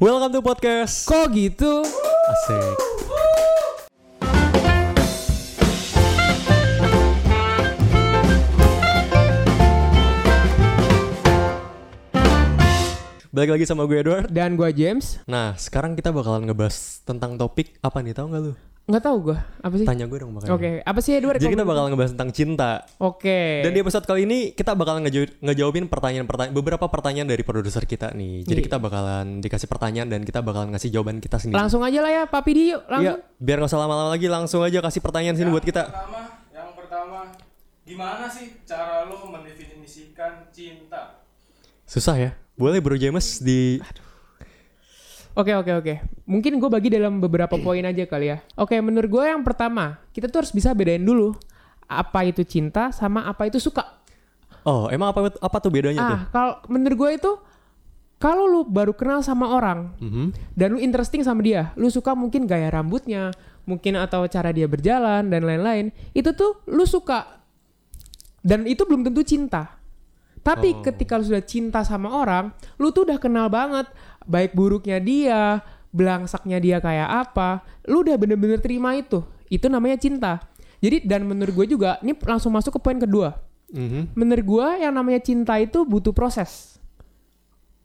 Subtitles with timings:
[0.00, 1.04] Welcome to podcast.
[1.04, 1.84] Kok gitu?
[1.84, 2.76] Asik.
[13.28, 14.32] Balik lagi sama gue Edward.
[14.32, 15.20] Dan gua James.
[15.28, 18.16] Nah, sekarang kita bakalan ngebahas tentang topik apa nih?
[18.16, 18.56] Tahu nggak lu?
[18.90, 19.38] Nggak tahu gua.
[19.62, 19.86] Apa sih?
[19.86, 20.50] Tanya gue dong makanya.
[20.50, 21.38] Oke, apa sih Edward?
[21.38, 22.70] Jadi kita bakalan ngebahas tentang cinta.
[22.98, 23.62] Oke.
[23.62, 28.10] Dan di episode kali ini kita bakalan ngejaw- ngejawabin pertanyaan-pertanyaan beberapa pertanyaan dari produser kita
[28.10, 28.42] nih.
[28.42, 28.66] Jadi Iya.
[28.66, 31.54] kita bakalan dikasih pertanyaan dan kita bakalan ngasih jawaban kita sendiri.
[31.56, 33.18] langsung aja lah ya, Pak Pidi yuk, Iya, langsung.
[33.38, 35.82] biar nggak usah lama-lama lagi langsung aja kasih pertanyaan sini buat kita.
[35.86, 36.20] Pertama,
[36.50, 37.18] yang pertama,
[37.82, 41.22] gimana sih cara lo mendefinisikan cinta?
[41.84, 42.30] Susah ya.
[42.54, 43.78] Boleh Bro James di
[45.34, 45.94] Oke, oke, oke.
[46.26, 48.38] Mungkin gue bagi dalam beberapa poin aja kali ya.
[48.58, 51.34] Oke, menurut gue yang pertama, kita tuh harus bisa bedain dulu
[51.86, 53.82] apa itu cinta sama apa itu suka.
[54.62, 56.18] Oh, emang apa apa tuh bedanya tuh?
[56.18, 57.32] Ah, kalau menurut gue itu
[58.20, 60.26] kalau lu baru kenal sama orang Mhm.
[60.52, 63.32] dan lu interesting sama dia, lu suka mungkin gaya rambutnya,
[63.64, 67.40] mungkin atau cara dia berjalan dan lain-lain, itu tuh lu suka.
[68.44, 69.80] Dan itu belum tentu cinta.
[70.40, 70.80] Tapi Oh.
[70.80, 73.88] ketika lu sudah cinta sama orang, lu tuh udah kenal banget
[74.26, 79.22] baik buruknya dia, belangsaknya dia kayak apa, lu udah bener-bener terima itu.
[79.50, 80.32] Itu namanya cinta.
[80.80, 83.36] Jadi dan menurut gue juga, ini langsung masuk ke poin kedua.
[83.70, 84.16] Mhm.
[84.18, 86.78] Menurut gue yang namanya cinta itu butuh proses.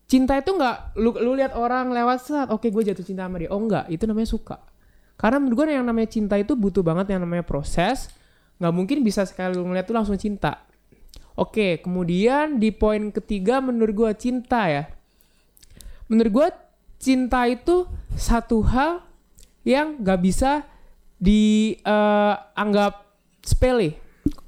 [0.05, 3.49] Cinta itu nggak lu lu lihat orang lewat saat oke gue jatuh cinta sama dia.
[3.49, 4.57] Oh enggak, itu namanya suka.
[5.17, 8.13] Karena menurut gue yang namanya cinta itu butuh banget yang namanya proses.
[8.61, 10.61] Nggak mungkin bisa sekali lu ngeliat tuh langsung cinta.
[11.35, 14.87] Oke, kemudian di poin ketiga menurut gue cinta ya.
[16.05, 16.47] Menurut gue
[17.01, 19.01] cinta itu satu hal
[19.65, 20.61] yang nggak bisa
[21.17, 22.93] dianggap
[23.41, 23.97] sepele.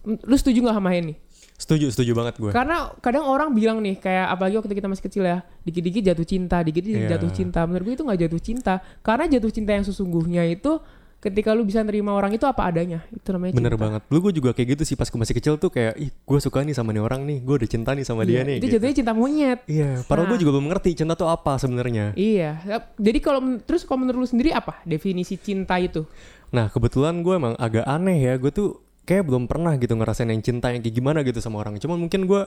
[0.06, 1.18] Lu setuju nggak sama ini?
[1.58, 2.54] Setuju, setuju banget gue.
[2.54, 6.62] Karena kadang orang bilang nih kayak apalagi waktu kita masih kecil ya, dikit-dikit jatuh cinta,
[6.62, 7.18] dikit-dikit Iya.
[7.18, 7.66] jatuh cinta.
[7.66, 10.78] Menurut gue itu nggak jatuh cinta, karena jatuh cinta yang sesungguhnya itu
[11.18, 13.02] ketika lu bisa nerima orang itu apa adanya.
[13.10, 13.84] Itu namanya Bener cinta.
[13.84, 14.02] banget.
[14.06, 16.62] Dulu gue juga kayak gitu sih pas gue masih kecil tuh kayak ih gue suka
[16.62, 18.56] nih sama nih orang nih, gue udah cinta nih sama dia Iya, nih.
[18.56, 18.74] Itu gitu.
[18.78, 19.60] jatuhnya cinta monyet.
[19.66, 20.42] Iya, padahal gue Nah.
[20.42, 22.06] juga belum ngerti cinta tuh apa sebenarnya.
[22.14, 22.52] Iya.
[22.96, 26.06] Jadi kalau terus kalau menurut lu sendiri apa definisi cinta itu?
[26.48, 28.70] Nah kebetulan gue emang agak aneh ya, gue tuh
[29.04, 31.76] kayak belum pernah gitu ngerasain yang cinta yang kayak gimana gitu sama orang.
[31.76, 32.44] Cuman mungkin gue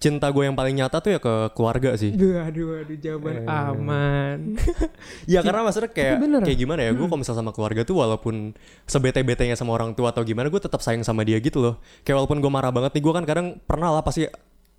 [0.00, 2.08] cinta gue yang paling nyata tuh ya ke keluarga sih.
[2.16, 4.38] Duh, aduh, aduh, jawaban aman.
[5.30, 6.90] Ya karena maksudnya kayak kayak gimana ya?
[6.96, 8.56] Gue kalau misal sama keluarga tuh walaupun
[8.88, 11.76] sebete-betenya sama orang tua atau gimana, gue tetap sayang sama dia gitu loh.
[12.02, 14.24] Kayak walaupun gue marah banget nih, gue kan kadang pernah lah pasti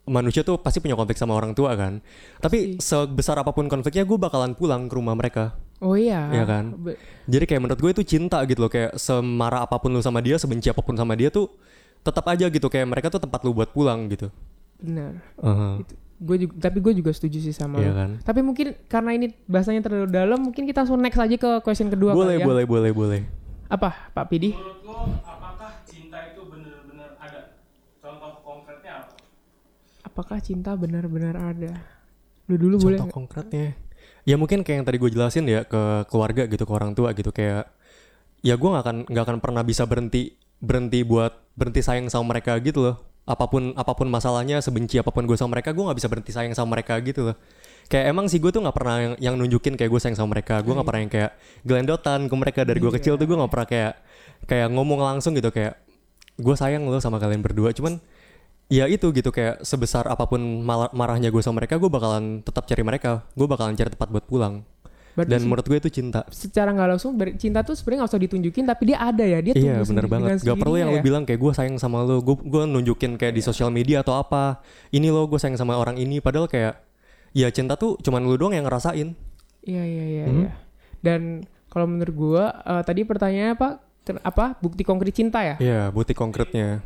[0.09, 2.01] manusia tuh pasti punya konflik sama orang tua kan.
[2.41, 5.53] Tapi sebesar apa pun konfliknya, gue bakalan pulang ke rumah mereka.
[5.85, 6.33] Oh iya.
[6.33, 6.73] Iya kan?
[6.81, 6.97] Be-
[7.29, 8.71] Jadi kayak menurut gue itu cinta gitu loh.
[8.73, 11.45] Kayak semarah apa pun lu sama dia, sebenci apa pun sama dia tuh
[12.01, 12.65] tetap aja gitu.
[12.73, 14.33] Kayak mereka tuh tempat lu buat pulang gitu.
[14.81, 15.13] Benar.
[15.39, 15.79] Aha.
[16.21, 17.93] Gue juga, tapi gue juga setuju sih sama lu.
[17.97, 18.11] kan?
[18.21, 22.13] Tapi mungkin karena ini bahasanya terlalu dalam, mungkin kita langsung next aja ke question kedua
[22.13, 22.45] Boleh, kali ya.
[22.45, 23.21] boleh, boleh, boleh.
[23.65, 24.53] Apa, Pak Pidi?
[24.53, 27.57] Menurut lo, apakah cinta itu benar-benar ada?
[27.97, 29.13] Contoh konkretnya apa?
[30.05, 31.73] Apakah cinta benar-benar ada?
[32.45, 33.73] Lu dulu boleh Contoh konkretnya.
[34.21, 37.33] Ya mungkin kayak yang tadi gue jelasin ya ke keluarga gitu, ke orang tua gitu
[37.33, 37.65] kayak
[38.45, 42.53] ya gue nggak akan nggak akan pernah bisa berhenti berhenti buat berhenti sayang sama mereka
[42.61, 43.01] gitu loh.
[43.31, 46.35] Apa pun apa pun masalahnya, sebenci apa pun gue sama mereka, gue nggak bisa berhenti
[46.35, 47.35] sayang sama mereka gitu loh.
[47.87, 50.59] Kayak emang sih gue tuh nggak pernah yang, yang nunjukin kayak gue sayang sama mereka.
[50.59, 51.31] Gue nggak pernah yang kayak
[51.63, 53.93] gelendotan ke mereka dari gue kecil tuh gue nggak pernah kayak
[54.51, 55.79] kayak ngomong langsung gitu kayak
[56.35, 57.71] gue sayang lo sama kalian berdua.
[57.71, 58.03] Cuman
[58.71, 60.39] ya itu gitu kayak sebesar apa pun
[60.95, 64.63] marahnya gue sama mereka gue bakalan tetap cari mereka gue bakalan cari tempat buat pulang
[65.11, 68.63] Berarti dan menurut gue itu cinta secara nggak langsung cinta tuh sebenarnya nggak usah ditunjukin,
[68.63, 69.39] tapi dia ada ya.
[69.43, 71.03] Dia iya bener sendiri banget gak perlu yang lu ya.
[71.03, 74.63] bilang kayak gue sayang sama lo gue gue nunjukin kayak di sosial media atau apa
[74.95, 76.79] ini lo gue sayang sama orang ini padahal kayak
[77.31, 79.15] ya cinta tuh cuman lu doang yang ngerasain
[79.61, 80.25] Iya iya iya.
[80.25, 80.39] Hmm.
[80.41, 80.51] iya.
[81.01, 81.21] Dan
[81.69, 83.69] kalau menurut gua eh, tadi pertanyaannya apa?
[84.01, 85.55] Ken- apa bukti konkret cinta ya?
[85.61, 86.77] iya bukti konkretnya ya?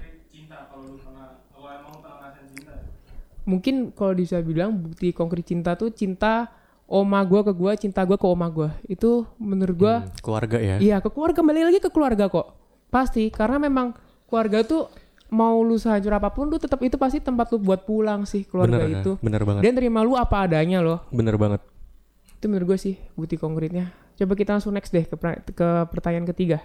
[3.45, 6.49] Mungkin kalau bisa bilang bukti konkret cinta tuh cinta
[6.85, 8.69] oma gua ke gua, cinta gua ke oma gua.
[8.85, 12.53] Itu menurut gua Hmm, keluarga ya Iya ke keluarga kembali lagi ke keluarga kok
[12.87, 13.91] pasti karena memang
[14.25, 14.87] keluarga tuh
[15.27, 18.85] mau lu sehancur apa pun lu tetap itu pasti tempat lu buat pulang sih keluarga
[18.85, 21.59] bener itu bener banget dia terima lu apa adanya loh bener banget
[22.31, 25.17] itu menurut gue sih bukti konkretnya coba kita langsung next deh ke,
[25.51, 26.61] ke pertanyaan ketiga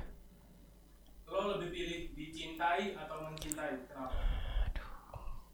[1.26, 3.70] Lo lebih pilih dicintai atau mencintai?
[3.88, 4.14] Kenapa?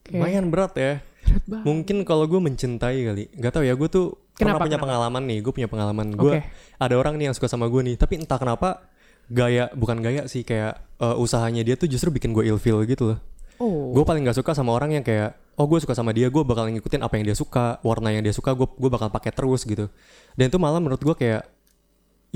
[0.02, 0.10] Oke.
[0.12, 0.92] lumayan berat ya
[1.24, 1.64] Berat banget.
[1.64, 3.74] Mungkin kalau gue mencintai kali, nggak tahu ya.
[3.74, 4.84] Gue tuh pernah Kenapa, punya kenapa?
[4.84, 5.38] pengalaman nih.
[5.40, 6.06] Gue punya pengalaman.
[6.12, 6.40] Gue Oke.
[6.76, 7.96] ada orang nih yang suka sama gue nih.
[7.96, 8.84] Tapi entah kenapa
[9.32, 13.18] gaya bukan gaya sih kayak eh, usahanya dia tuh justru bikin gue ilfeel gitu loh.
[13.56, 13.96] Oh.
[13.96, 16.68] Gue paling nggak suka sama orang yang kayak oh gue suka sama dia gue bakal
[16.68, 19.88] ngikutin apa yang dia suka warna yang dia suka gue gue bakal pakai terus gitu
[20.36, 21.48] dan itu malah menurut gue kayak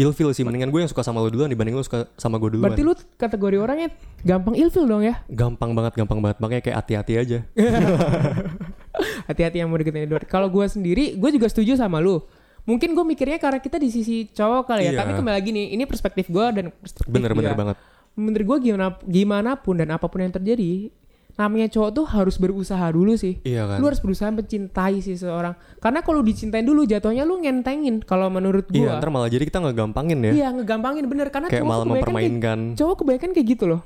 [0.00, 2.72] ilfil sih mendingan gue yang suka sama lo duluan dibanding lo suka sama gue duluan
[2.72, 3.88] Berarti lu kategori orangnya
[4.24, 5.20] gampang ilfil dong ya?
[5.28, 7.38] gampang banget gampang banget makanya kayak hati-hati aja
[9.28, 10.26] Hati-hati yang mau deketin Edward.
[10.26, 12.20] Kalau gue sendiri, gue juga setuju sama lu.
[12.68, 14.92] Mungkin gue mikirnya karena kita di sisi cowok kali ya.
[14.92, 14.98] Iya.
[15.00, 17.58] Tapi kembali lagi nih, ini perspektif gue dan perspektif bener-bener dia.
[17.58, 17.76] banget
[18.18, 20.90] Menurut gue gimana gimana pun dan apa pun yang terjadi,
[21.34, 23.38] namanya cowok tuh harus berusaha dulu sih.
[23.42, 25.52] iya kan Lu harus berusaha mencintai sih seorang.
[25.76, 28.00] Karena kalau dicintain dulu jatuhnya lu ngentengin.
[28.00, 28.78] Kalau menurut gue.
[28.78, 31.94] iya ntar malah jadi kita ngegampangin ya Iya ngegampangin bener karena kayak cowok malah kebanyakan
[32.02, 33.80] kayak- mempermainkan cowok kebanyakan kayak gitu loh.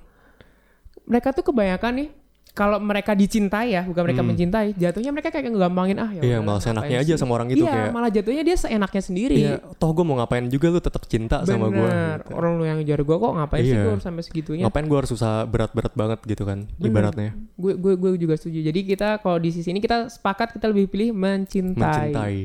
[1.05, 2.08] Mereka tuh kebanyakan nih
[2.54, 4.30] kalau mereka dicintai ya, bukan mereka Hmm.
[4.30, 6.22] mencintai, jatuhnya mereka kayak ngegampangin ah ya.
[6.22, 7.18] iya malah seenaknya ngapain aja sih.
[7.18, 9.34] sama orang itu iya, kayak malah jatuhnya dia seenaknya sendiri.
[9.34, 12.22] iya toh gue mau ngapain juga lu tetap cinta sama gue Bener.
[12.30, 13.82] Orang lu yang ngejar gue kok ngapain sih Iya.
[13.82, 14.62] gue harus sampai segitunya?
[14.62, 16.86] ngapain gue harus susah berat-berat banget gitu kan Bener.
[16.88, 18.62] ibaratnya Gue gue gue juga setuju.
[18.62, 22.14] Jadi kita kalau di sisi ini kita sepakat kita lebih pilih mencintai.
[22.14, 22.38] mencintai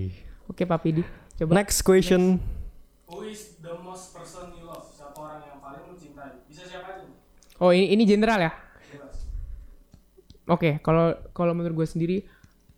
[0.47, 1.05] Oke Pak Pidi,
[1.37, 1.53] coba.
[1.55, 2.41] next question
[3.05, 4.89] Who is the most person you love?
[4.89, 6.33] Siapa orang yang paling lu cintai?
[6.45, 7.05] Bisa siapa aja?
[7.57, 8.53] Oh ini ini general ya?
[10.49, 12.17] Oke, kalau kalau menurut gue sendiri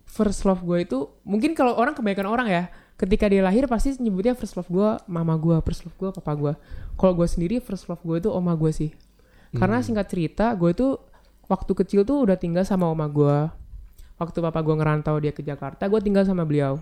[0.04, 2.64] first love gue itu mungkin kalau orang kebanyakan orang ya,
[3.00, 6.54] ketika dia lahir pasti nyebutnya first love gue mama gue, first love gue papa gue.
[7.00, 8.92] Kalau gue sendiri first love gue itu oma gue sih.
[9.52, 10.96] Karena singkat cerita, gue itu
[11.52, 13.52] waktu kecil tuh udah tinggal sama oma gue.
[14.16, 16.80] Waktu papa gue ngerantau dia ke Jakarta, gue tinggal sama beliau.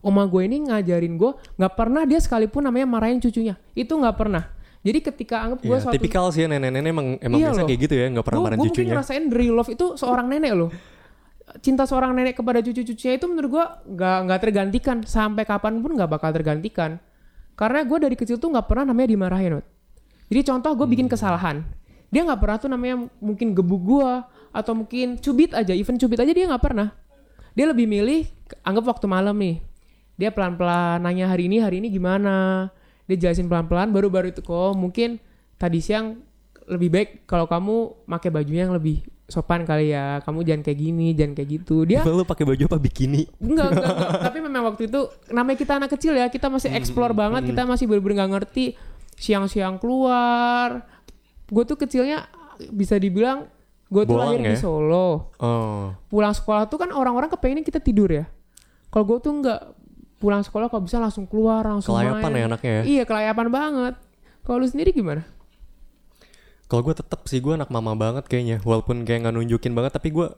[0.00, 3.60] Oma gue ini ngajarin gue, nggak pernah dia sekalipun namanya marahin cucunya.
[3.76, 4.48] Itu nggak pernah.
[4.80, 7.68] Jadi ketika anggap gue Iya, suatu tipikal sih ya nenek-nenek emang emang Iya biasa loh.
[7.68, 10.52] kayak gitu ya nggak pernah marahin gua mungkin cucunya ngerasain real love itu seorang nenek
[10.56, 10.70] loh.
[11.60, 16.08] Cinta seorang nenek kepada cucu-cucunya itu menurut gua nggak nggak tergantikan sampai kapan pun nggak
[16.08, 16.96] bakal tergantikan.
[17.52, 19.60] Karena gue dari kecil tuh nggak pernah namanya dimarahin.
[19.60, 19.66] Wot.
[20.32, 20.94] Jadi contoh gue Hmm.
[20.96, 21.60] bikin kesalahan,
[22.08, 26.32] dia nggak pernah tuh namanya mungkin gebuk gua atau mungkin cubit aja, even cubit aja
[26.32, 26.94] dia nggak pernah.
[27.52, 28.24] Dia lebih milih
[28.62, 29.60] anggap waktu malam nih,
[30.16, 32.70] dia pelan-pelan nanya hari ini hari ini gimana,
[33.10, 35.18] dia jelasin pelan-pelan baru-baru itu kok mungkin
[35.58, 36.22] tadi siang
[36.70, 40.22] lebih baik kalau kamu pakai bajunya yang lebih sopan kali ya.
[40.26, 41.86] Kamu jangan kayak gini jangan kayak gitu.
[41.86, 43.26] Dia lu pakai baju apa bikini?
[43.42, 44.20] Enggak, enggak, enggak.
[44.30, 47.62] tapi memang waktu itu namanya kita anak kecil ya kita masih Hmm, explore banget kita
[47.66, 48.64] masih bener-bener nggak ngerti
[49.18, 50.86] siang-siang keluar.
[51.50, 52.30] Gue tuh kecilnya
[52.70, 53.50] bisa dibilang
[53.90, 54.58] gue tuh lahir di ya?
[54.58, 55.34] Solo.
[55.42, 55.90] Oh.
[56.06, 58.30] Pulang sekolah tuh kan orang-orang kepengen kita tidur ya.
[58.90, 59.60] Kalau gue tuh nggak
[60.20, 62.36] pulang sekolah kalau bisa langsung keluar langsung kelayapan main.
[62.36, 63.94] ya anaknya ya iya kelayapan banget
[64.44, 65.24] kalau lu sendiri gimana
[66.68, 70.12] kalau gue tetap sih gue anak mama banget kayaknya walaupun kayak nggak nunjukin banget tapi
[70.12, 70.28] gue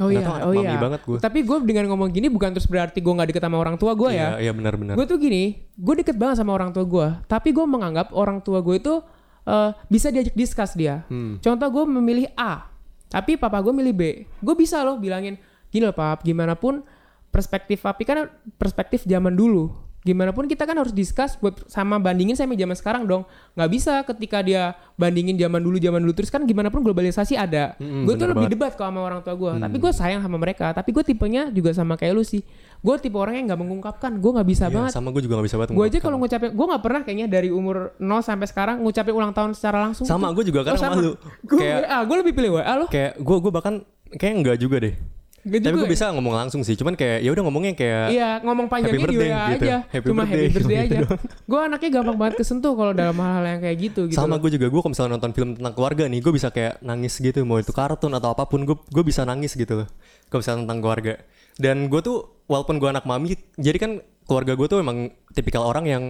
[0.00, 0.80] Oh iya, tahu, oh iya.
[0.80, 1.18] banget gua.
[1.20, 4.16] Tapi gue dengan ngomong gini bukan terus berarti gue nggak deket sama orang tua gue
[4.16, 4.40] ya.
[4.40, 7.08] iya iya benar-benar Gue tuh gini, gue deket banget sama orang tua gue.
[7.28, 9.04] Tapi gue menganggap orang tua gue itu
[9.44, 11.04] eh, bisa diajak diskus dia.
[11.12, 11.36] Hmm.
[11.44, 12.64] Contoh gue memilih A,
[13.12, 14.02] tapi papa gue milih B.
[14.40, 15.36] Gue bisa loh bilangin,
[15.68, 16.80] gini loh pap, gimana pun
[17.30, 19.70] perspektif papi kan perspektif zaman dulu.
[20.00, 23.28] Gimana pun kita kan harus diskus buat sama bandingin sama zaman sekarang dong.
[23.52, 27.76] Nggak bisa ketika dia bandingin zaman dulu zaman dulu terus kan gimana pun globalisasi ada.
[27.76, 29.52] Mm-mm, gue tuh lebih debat kalau sama orang tua gue.
[29.60, 30.72] Tapi gue sayang sama mereka.
[30.72, 32.40] Tapi gue tipenya juga sama kayak lu sih.
[32.80, 34.16] Gue tipe orang yang nggak mengungkapkan.
[34.16, 34.90] Gue nggak bisa Iya, banget.
[34.96, 37.48] sama gue juga gak bisa banget Gue aja kalau ngucapin, gue nggak pernah kayaknya dari
[37.52, 40.08] umur 0 sampai sekarang ngucapin ulang tahun secara langsung.
[40.08, 40.96] sama gue juga Oh, kan sama.
[40.96, 41.12] malu
[41.44, 42.88] Gue gue lebih pilih WA loh.
[42.88, 44.96] kayak gue gue bahkan kayak enggak juga deh
[45.40, 45.92] Gak tapi gue ya?
[45.96, 49.30] bisa ngomong langsung sih cuman kayak ya udah ngomongnya kayak Iya, ngomong panjangnya di birthday
[49.32, 49.64] WA gitu.
[49.64, 49.76] aja.
[49.88, 51.16] Happy Cuma birthday, happy birthday gitu aja.
[51.48, 54.16] Gue anaknya gampang banget kesentuh kalau dalam hal-hal yang kayak gitu gitu.
[54.16, 57.12] sama gue juga gue kalau misalnya nonton film tentang keluarga nih gue bisa kayak nangis
[57.16, 59.88] gitu mau itu kartun atau apa pun gue gue bisa nangis gitu loh
[60.28, 61.12] kalau misalnya tentang keluarga
[61.60, 63.92] dan gue tuh walaupun gue anak mami jadi kan
[64.30, 66.04] keluarga gue tuh emang tipikal orang yang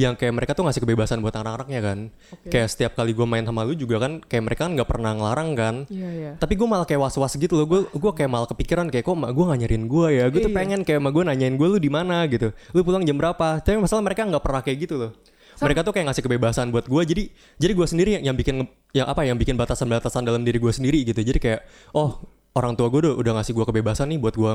[0.00, 1.98] yang kayak mereka tuh ngasih kebebasan buat anak-anaknya kan.
[2.32, 2.48] Oke.
[2.48, 5.50] kayak setiap kali gue main sama lu juga kan kayak mereka kan nggak pernah ngelarang
[5.52, 5.74] kan.
[5.92, 6.32] Iya, iya.
[6.40, 7.68] tapi gue malah kayak was-was gitu loh.
[7.68, 10.24] Gue gue kayak malah kepikiran kayak kok mak gue nggak nyariin gue ya?
[10.32, 10.56] Gue tuh Iya.
[10.56, 12.24] pengen kayak mak gue nanyain gue lu di mana?
[12.32, 12.48] gitu.
[12.72, 13.60] Lu pulang jam berapa?
[13.60, 15.12] Tapi masalah mereka nggak pernah kayak gitu loh.
[15.56, 17.22] Mereka tuh kayak ngasih kebebasan buat gue jadi
[17.60, 18.64] jadi gue sendiri yang, yang bikin
[18.96, 21.20] yang apa yang bikin batasan-batasan dalam diri gue sendiri gitu.
[21.20, 21.60] Jadi kayak
[21.92, 22.24] oh
[22.56, 24.52] orang tua gue udah, udah ngasih gue kebebasan nih buat gue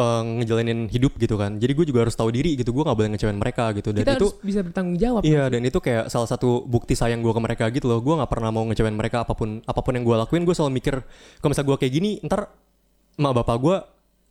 [0.00, 3.10] eh, ngejalanin hidup gitu kan jadi gue juga harus tahu diri gitu gue nggak boleh
[3.12, 5.22] ngecewain mereka gitu dan Kita itu harus bisa bertanggung jawab.
[5.22, 8.00] Iya dan itu kayak salah satu bukti sayang gue ke mereka gitu loh.
[8.00, 10.42] Gue nggak pernah mau ngecewain mereka apa pun apa pun yang gue lakuin.
[10.48, 10.94] Gue selalu mikir
[11.38, 12.48] kalau misalnya gue kayak gini, ntar
[13.20, 13.76] emak bapak gue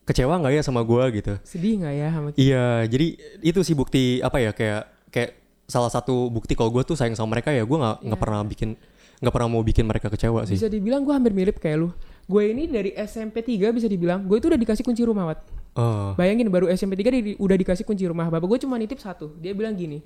[0.04, 1.34] kecewa nggak ya sama gue gitu.
[1.46, 2.40] Sedih nggak ya sama kita?
[2.42, 3.08] Iya jadi
[3.46, 5.32] itu sih bukti apa ya kayak kayak
[5.70, 8.76] salah satu bukti kalau gue tuh sayang sama mereka ya gue nggak nggak pernah bikin
[9.24, 10.60] nggak pernah mau bikin mereka kecewa sih.
[10.60, 11.90] Bisa dibilang gue hampir mirip kayak lu.
[12.24, 15.40] Gue ini dari SMP 3 bisa dibilang, gue itu udah dikasih kunci rumah, Wat.
[15.74, 18.30] Oh, Bayangin baru SMP 3 di- udah dikasih kunci rumah.
[18.30, 19.34] Bapak gue cuma nitip satu.
[19.38, 20.00] Dia bilang gini,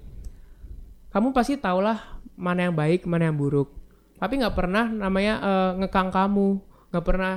[1.10, 2.00] kamu pasti tahulah
[2.34, 3.70] mana yang baik, mana yang buruk.
[4.18, 6.48] Tapi nggak pernah namanya eh, ngekang kamu,
[6.90, 7.34] nggak pernah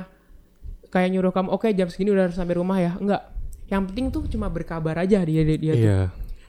[0.87, 3.21] kayak nyuruh kamu oke jam segini udah harus sampai rumah ya nggak
[3.71, 5.87] yang penting tuh cuma berkabar aja dia dia, dia tuh.
[5.87, 5.99] Iya.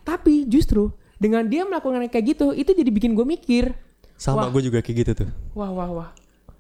[0.03, 3.71] tapi justru dengan dia melakukan kayak gitu itu jadi bikin gue mikir
[4.19, 5.29] Sama gue juga kayak gitu tuh.
[5.55, 6.11] wah wah wah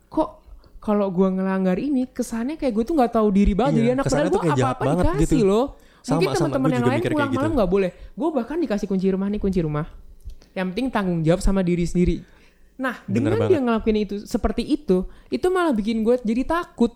[0.06, 0.41] kok
[0.82, 4.04] kalau gue ngelanggar ini kesannya kayak gue tuh nggak tahu diri banget Iya, jadi anak
[4.04, 5.36] padahal tuh gue apa-apa dikasih gitu.
[5.42, 5.66] loh
[6.00, 7.38] Sama, mungkin teman-teman yang lain pulang gitu.
[7.38, 9.86] malam nggak boleh gue bahkan dikasih kunci rumah nih kunci rumah
[10.52, 12.16] yang penting tanggung jawab sama diri sendiri
[12.74, 13.48] nah Bener dengan banget.
[13.48, 14.96] dia ngelakuin itu seperti itu
[15.28, 16.92] itu malah bikin gue jadi takut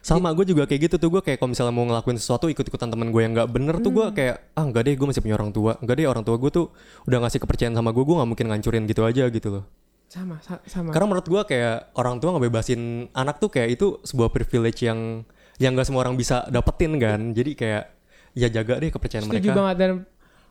[0.00, 3.08] Sama gue juga kayak gitu tuh gue kayak kalau misalnya mau ngelakuin sesuatu ikut-ikutan temen
[3.08, 3.98] gue yang nggak bener tuh Hmm.
[4.00, 6.50] gue kayak ah enggak deh gue masih punya orang tua enggak deh orang tua gue
[6.50, 6.66] tuh
[7.04, 9.64] udah ngasih kepercayaan sama gue gue nggak mungkin ngancurin gitu aja gitu loh
[10.08, 10.88] sama sa- sama.
[10.88, 12.80] Karena menurut gue kayak orang tua ngebebasin
[13.12, 15.22] anak tuh kayak itu sebuah privilege yang
[15.56, 17.20] yang gak semua orang bisa dapetin kan.
[17.30, 17.84] Jadi kayak
[18.32, 19.54] ya jaga deh kepercayaan setuju mereka.
[19.54, 19.76] banget.
[19.76, 19.90] Dan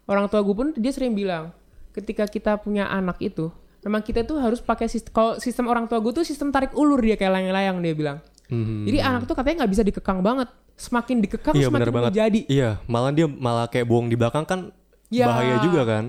[0.06, 1.52] orang tua gue pun dia sering bilang
[1.92, 3.50] ketika kita punya anak itu
[3.80, 7.00] memang kita tuh harus pakai sistem kalau sistem orang tua gue tuh sistem tarik ulur
[7.00, 8.18] dia kayak layang-layang dia bilang.
[8.48, 8.86] Mhm.
[8.86, 10.48] jadi anak tuh katanya nggak bisa dikekang banget.
[10.74, 12.12] Semakin dikekang iya semakin banget.
[12.14, 12.42] menjadi.
[12.46, 14.70] Iya malah dia malah kayak bohong di belakang kan
[15.08, 15.26] Ya.
[15.26, 16.06] bahaya juga kan.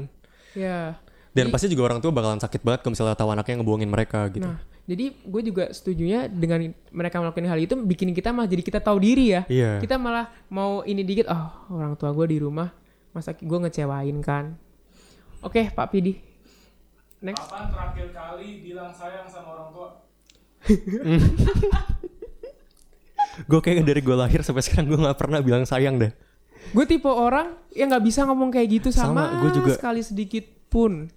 [0.53, 0.99] Ya
[1.39, 4.49] dan pasti juga orang tua bakalan sakit banget kalau misalnya tahu anaknya ngebohongin mereka gitu
[4.49, 8.81] Nah, jadi gue juga setujunya dengan mereka melakukan hal itu bikin kita malah jadi kita
[8.81, 9.45] tahu diri ya.
[9.45, 9.85] Iya.
[9.85, 12.73] Kita malah mau ini dikit, oh orang tua gue di rumah,
[13.13, 14.57] masa gue ngecewain kan.
[15.45, 16.17] Oke, Pak Pidi.
[17.21, 17.37] Next.
[17.37, 19.89] Kapan terakhir kali bilang sayang sama orang tua?
[23.51, 26.11] gue kayak dari gue lahir sampai sekarang gue nggak pernah bilang sayang deh
[26.75, 29.73] Gue tipe orang yang nggak bisa ngomong kayak gitu sama, Sama, gua juga.
[29.73, 31.09] sekali sedikit pun.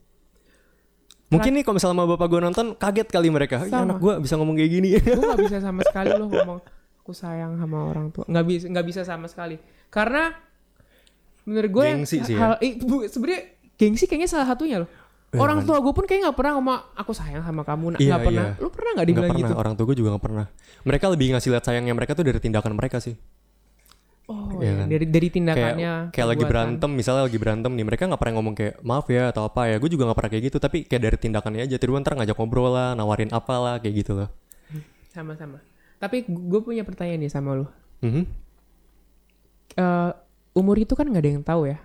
[1.32, 3.84] Mungkin nih kalau misalnya sama bapak gue nonton kaget kali mereka ya Sama.
[3.86, 6.60] anak gue bisa ngomong kayak gini gue nggak bisa sama sekali loh ngomong
[7.02, 8.26] aku sayang sama orang tua.
[8.26, 9.58] Nggak bisa, nggak bisa sama sekali.
[9.88, 10.30] Karena
[11.44, 12.40] menurut gue yang Gengsi sih ya.
[12.40, 13.42] hal, eh, bu- sebenarnya
[13.74, 14.90] gengsi kayaknya salah satunya loh.
[15.32, 17.96] Ya, Orang tua gue pun kayak nggak pernah ngomong aku sayang sama kamu.
[17.96, 18.46] Nah, Iya, nggak pernah.
[18.48, 18.60] iya.
[18.60, 19.56] Lu pernah nggak Nggak dibilang pernah gitu?
[19.58, 20.46] orang tua gue juga nggak pernah
[20.82, 23.16] mereka lebih ngasih lihat sayangnya mereka tuh dari tindakan mereka sih
[24.32, 24.80] Oh, iya.
[24.80, 24.88] kan?
[24.88, 25.94] dari dari kayak tindakannya.
[26.10, 26.52] kayak lagi perbuatan.
[26.80, 29.76] berantem misalnya lagi berantem nih mereka nggak pernah ngomong kayak maaf ya atau apa ya
[29.78, 32.72] gue juga nggak pernah kayak gitu tapi kayak dari tindakannya aja tiba ntar ngajak ngobrol
[32.72, 34.30] lah nawarin apa lah kayak gitu loh
[35.12, 35.60] Sama-sama.
[36.00, 37.68] Tapi gue punya pertanyaan nih sama lu.
[38.00, 38.24] Mhm.
[39.72, 40.12] Eh,
[40.52, 41.78] umur itu kan nggak ada yang tahu ya.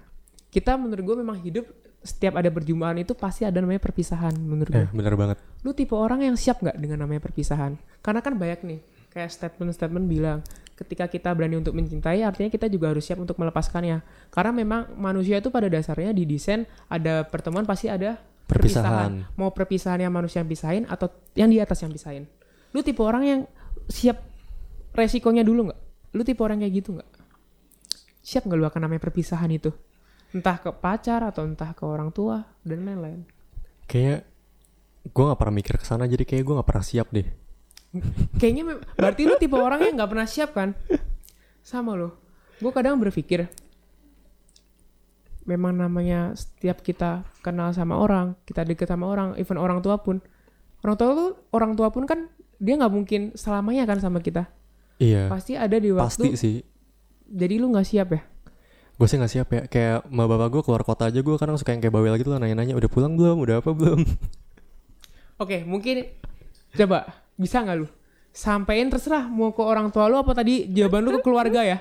[0.51, 1.67] Kita menurut gue memang hidup
[2.01, 4.79] setiap ada perjumpaan itu pasti ada namanya perpisahan menurut gue.
[4.79, 7.75] eh bener banget Lu tipe orang yang siap nggak dengan namanya perpisahan?
[7.99, 8.79] Karena kan banyak nih
[9.11, 10.39] kayak statement-statement bilang
[10.77, 14.05] ketika kita berani untuk mencintai artinya kita juga harus siap untuk melepaskannya.
[14.29, 19.27] Karena memang manusia itu pada dasarnya didesain ada pertemuan pasti ada Perpisahan.
[19.35, 22.31] Mau perpisahan yang manusia yang pisahin atau yang di atas yang pisahin.
[22.71, 23.41] Lu tipe orang yang
[23.91, 24.23] siap
[24.95, 25.81] resikonya dulu nggak?
[26.15, 27.11] Lu tipe orang kayak gitu nggak?
[28.23, 29.75] Siap nggak lu akan namanya perpisahan itu?
[30.31, 33.27] Entah ke pacar atau entah ke orang tua dan lain-lain.
[33.87, 34.27] kayak
[35.07, 37.27] gue nggak pernah mikir ke sana jadi kayak gue nggak pernah siap deh
[38.41, 38.65] Kayaknya
[38.97, 40.73] berarti lu tipe orang yang nggak pernah siap kan?
[41.61, 42.17] Sama lo.
[42.59, 43.47] Gue kadang berpikir
[45.47, 50.19] memang namanya setiap kita kenal sama orang, kita deket sama orang, even orang tua pun,
[50.83, 52.27] orang tua lu, orang tua pun kan
[52.59, 54.51] dia nggak mungkin selamanya kan sama kita.
[54.99, 56.39] iya Pasti ada di pasti waktu.
[56.41, 56.57] sih
[57.27, 58.23] Jadi lu nggak siap ya?
[58.97, 61.77] gue sih nggak siap ya kayak sama bapak gue keluar kota aja gue kadang suka
[61.77, 64.01] yang kayak bawel gitu loh nanya-nanya udah pulang belum udah apa belum
[65.37, 66.09] Oke, mungkin
[66.73, 67.89] coba bisa nggak lu
[68.37, 71.81] sampein terserah mau ke orang tua lu apa tadi jawaban lu ke keluarga ya?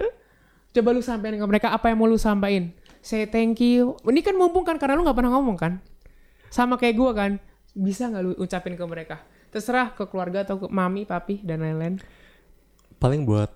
[0.72, 2.72] Coba lu sampein ke mereka apa yang mau lu sampein.
[3.04, 4.00] Say thank you.
[4.08, 5.84] Ini kan mumpung kan karena lu nggak pernah ngomong kan?
[6.48, 7.44] Sama kayak gua kan.
[7.76, 9.20] Bisa nggak lu ucapin ke mereka?
[9.52, 12.00] Terserah ke keluarga atau ke mami, papi dan lain-lain.
[12.96, 13.52] paling buat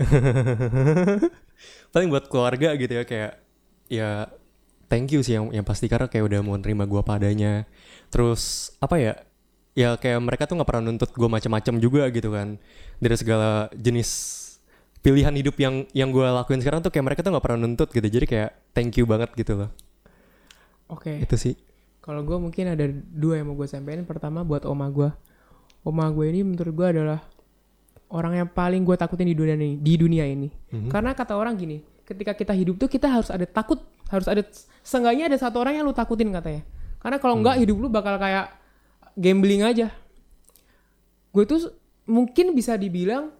[1.92, 3.32] paling buat keluarga gitu ya kayak
[3.92, 4.24] ya
[4.88, 7.68] thank you sih yang yang pasti karena kayak udah mau nerima gue padanya
[8.08, 9.14] terus apa ya
[9.72, 12.60] ya kayak mereka tuh nggak pernah nuntut gue macam-macam juga gitu kan
[13.00, 14.10] dari segala jenis
[15.00, 18.04] pilihan hidup yang yang gue lakuin sekarang tuh kayak mereka tuh nggak pernah nuntut gitu
[18.04, 19.70] jadi kayak thank you banget gitu loh
[20.92, 21.24] Oke.
[21.24, 21.56] itu sih
[22.02, 24.02] Kalau gue mungkin ada dua yang mau gue sampein.
[24.02, 25.06] Pertama buat oma gue.
[25.86, 27.22] Oma gue ini menurut gue adalah
[28.10, 29.78] orang yang paling gue takutin di dunia ini.
[29.78, 30.50] Di dunia ini.
[30.90, 33.78] Karena kata orang gini, ketika kita hidup tuh kita harus ada takut,
[34.10, 34.42] harus ada
[34.82, 36.66] seenggaknya ada satu orang yang lu takutin katanya.
[36.98, 38.50] Karena kalau enggak hidup lu bakal kayak
[39.16, 39.92] gambling aja.
[41.32, 41.72] Gue tuh
[42.04, 43.32] mungkin bisa dibilang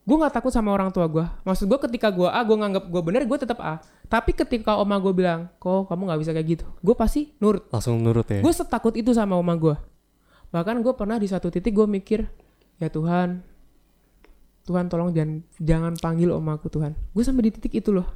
[0.00, 1.22] gue nggak takut sama orang tua gue.
[1.46, 3.78] Maksud gue ketika gue A, gue nganggap gue bener, gue tetap A.
[4.10, 7.70] Tapi ketika oma gue bilang, kok kamu nggak bisa kayak gitu, gue pasti nurut.
[7.70, 9.76] langsung nurut ya Gue setakut itu sama oma gue.
[10.50, 12.26] Bahkan gue pernah di satu titik gue mikir,
[12.82, 13.46] ya Tuhan,
[14.66, 16.98] Tuhan tolong jangan jangan panggil omaku Tuhan.
[17.14, 18.10] Gue sampai di titik itu loh.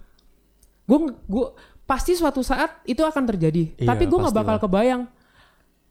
[0.90, 1.46] Gue gue
[1.86, 3.78] pasti suatu saat itu akan terjadi.
[3.78, 5.06] Iya, Tapi gue nggak bakal kebayang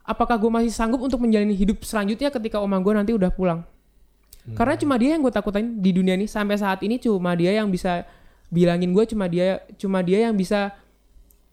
[0.03, 3.63] apakah gue masih sanggup untuk menjalani hidup selanjutnya ketika oma gue nanti udah pulang.
[4.43, 6.27] Karena cuma dia yang gue takutin di dunia ini.
[6.27, 8.03] Sampai saat ini cuma dia yang bisa
[8.51, 10.75] bilangin gue cuma dia cuma dia yang bisa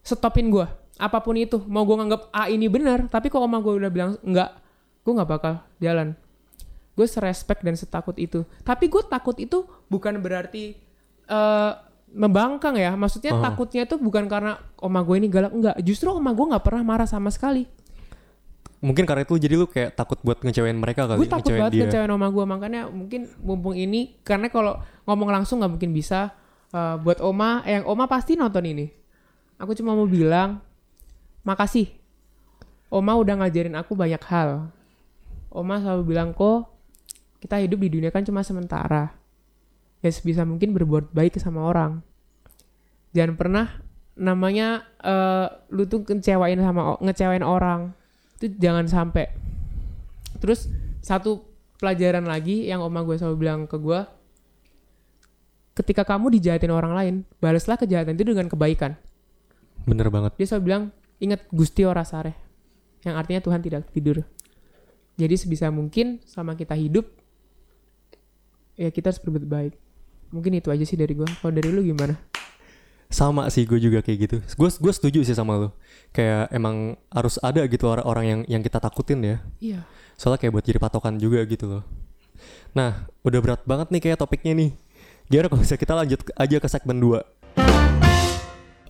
[0.03, 0.67] stopin gue
[0.99, 1.63] apa pun itu.
[1.71, 4.59] Mau gue nganggap A ini benar tapi kok oma gue udah bilang enggak
[5.07, 6.19] gue nggak bakal jalan.
[6.91, 8.43] Gue serespek dan setakut itu.
[8.67, 10.75] Tapi gue takut itu bukan berarti
[11.31, 11.71] eh
[12.11, 12.91] membangkang ya.
[12.99, 13.39] Maksudnya Oh.
[13.39, 15.55] takutnya itu bukan karena oma gue ini galak.
[15.55, 15.79] Enggak.
[15.79, 17.71] Justru oma gue nggak pernah marah sama sekali
[18.81, 21.73] Mungkin karena itu jadi lu kayak takut buat ngecewain mereka kali, gue takut ngecewain banget
[21.77, 21.83] dia.
[21.85, 26.33] kecewain oma gue makanya mungkin mumpung ini karena kalau ngomong langsung nggak mungkin bisa
[26.73, 28.89] eh, buat oma yang oma pasti nonton ini.
[29.61, 30.65] Aku cuma mau bilang
[31.45, 31.93] makasih.
[32.89, 34.73] Oma udah ngajarin aku banyak hal.
[35.53, 36.73] Oma selalu bilang kok
[37.37, 39.13] kita hidup di dunia kan cuma sementara.
[40.01, 42.01] Ya sebisa mungkin berbuat baik sama orang.
[43.13, 43.65] Jangan pernah
[44.17, 48.00] namanya eh, lu tuh ngecewain sama ngecewain orang
[48.41, 49.29] itu jangan sampai.
[50.41, 50.65] Terus
[51.05, 51.45] satu
[51.77, 54.01] pelajaran lagi yang oma gue selalu bilang ke gue
[55.77, 58.97] ketika kamu dijahatin orang lain balaslah kejahatan itu dengan kebaikan.
[59.85, 60.33] Bener banget.
[60.41, 60.83] dia selalu bilang
[61.21, 62.33] ingat gusti ora sare
[63.05, 64.25] yang artinya Tuhan tidak tidur.
[65.21, 67.05] Jadi sebisa mungkin sama kita hidup
[68.73, 69.73] ya kita harus berbuat baik.
[70.33, 72.30] Mungkin itu aja sih dari gue kalau dari lu gimana
[73.11, 74.37] Sama sih gue juga kayak gitu.
[74.55, 75.69] Gue gue setuju sih sama lu.
[76.15, 79.37] Kayak emang harus ada gitu orang-orang yang yang kita takutin ya.
[79.59, 79.79] iya
[80.15, 81.83] Soalnya kayak buat jadi patokan juga gitu loh.
[82.71, 84.71] Nah, udah berat banget nih kayak topiknya nih.
[85.27, 87.19] Gimana kalau misalnya kita lanjut aja ke segmen 2.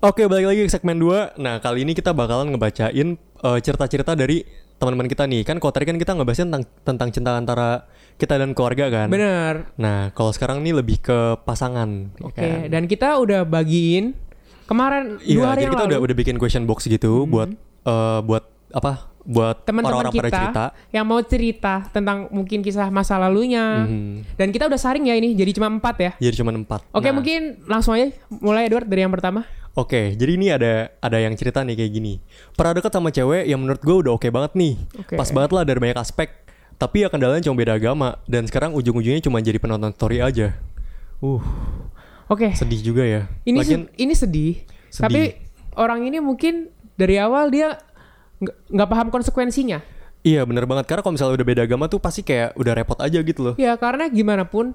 [0.01, 1.41] Oke, balik lagi ke segmen 2.
[1.41, 4.45] Nah, kali ini kita bakalan ngebacain eh, cerita-cerita dari
[4.81, 5.41] teman-teman kita nih.
[5.43, 9.07] Kan kalau tadi kan kita ngebahasin tentang tentang cinta antara kita dan keluarga kan.
[9.07, 12.09] bener Nah, kalau sekarang nih lebih ke pasangan.
[12.11, 12.65] ya oke kan?
[12.67, 14.17] dan kita udah bagiin
[14.63, 17.53] kemarin Iya, dua hari jadi yang kita lalu udah udah bikin question box gitu buat
[17.83, 19.13] eh, buat apa?
[19.21, 20.65] Buat teman-teman kita cerita.
[20.89, 24.33] yang mau cerita tentang mungkin kisah masa lalunya Mhm.
[24.33, 26.89] dan kita udah saring ya ini jadi cuma empat ya Jadi cuma empat.
[26.89, 31.17] oke Nah, mungkin langsung aja mulai Edward dari yang pertama Oke, jadi ini ada ada
[31.17, 32.13] yang cerita nih kayak gini.
[32.53, 34.73] Pernah deket sama cewek yang menurut gue udah oke banget nih.
[34.99, 35.15] Oke.
[35.15, 36.27] Pas banget lah dari banyak aspek.
[36.75, 40.57] Tapi ya kendalanya cuma beda agama dan sekarang ujung-ujungnya cuma jadi penonton story aja.
[41.21, 41.37] Uh,
[42.25, 43.21] oke sedih juga ya.
[43.45, 44.53] ini Lagian, se- ini sedih,
[44.89, 45.03] Sedih.
[45.05, 45.21] tapi
[45.77, 47.77] orang ini mungkin dari awal dia
[48.41, 49.85] nggak paham konsekuensinya
[50.21, 53.21] iya bener banget karena kalau misalnya udah beda agama tuh pasti kayak udah repot aja
[53.21, 53.53] gitu loh.
[53.53, 54.73] ya karena gimana pun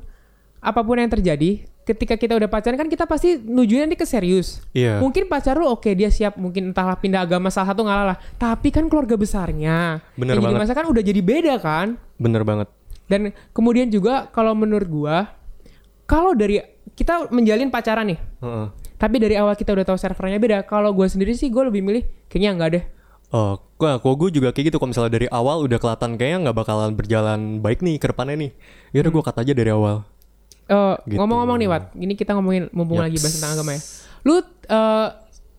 [0.62, 4.58] apa pun yang terjadi ketika kita udah pacaran kan kita pasti nujunya nanti ke serius
[4.72, 4.98] Iya.
[4.98, 8.68] mungkin pacar lu oke dia siap mungkin entahlah pindah agama salah satu ngalah lah tapi
[8.68, 10.62] kan keluarga besarnya Bener yang jadi banget.
[10.66, 12.66] masa kan udah jadi beda kan Bener banget.
[13.06, 13.20] dan
[13.50, 15.30] kemudian juga kalau menurut gua
[16.04, 16.58] kalau dari
[16.92, 18.66] kita menjalin pacaran nih Heeh.
[18.96, 22.02] tapi dari awal kita udah tahu servernya beda kalau gue sendiri sih gue lebih milih
[22.26, 22.84] kayaknya enggak deh
[23.26, 24.78] Oh, gua, kalau gue juga kayak gitu.
[24.78, 28.50] Kalau misalnya dari awal udah kelihatan kayaknya nggak bakalan berjalan baik nih ke depannya nih.
[28.94, 30.06] Ya udah gue cut aja dari awal.
[30.66, 31.14] Eh, Gitu.
[31.14, 33.06] ngomong-ngomong nih Wat ini kita ngomongin mumpung Yaps.
[33.06, 33.80] lagi bahas tentang agama ya
[34.22, 34.34] lu
[34.66, 35.08] eh,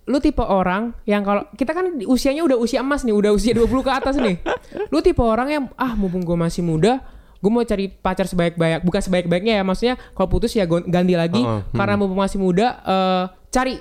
[0.06, 3.68] lu tipe orang yang kalau kita kan usianya udah usia emas nih udah usia 20
[3.82, 4.36] ke atas nih
[4.92, 7.00] lu tipe orang yang ah mumpung gue masih muda
[7.38, 11.60] gue mau cari pacar sebaik-baik bukan sebaik-baiknya ya maksudnya kalau putus ya ganti lagi Heeh,
[11.62, 11.72] hmm.
[11.74, 13.80] karena mumpung masih muda eh, cari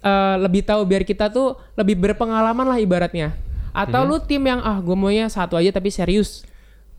[0.00, 3.34] eh, lebih tahu biar kita tuh lebih berpengalaman lah ibaratnya
[3.70, 4.08] atau Hmm.
[4.08, 6.42] lu tim yang ah gue maunya satu aja tapi serius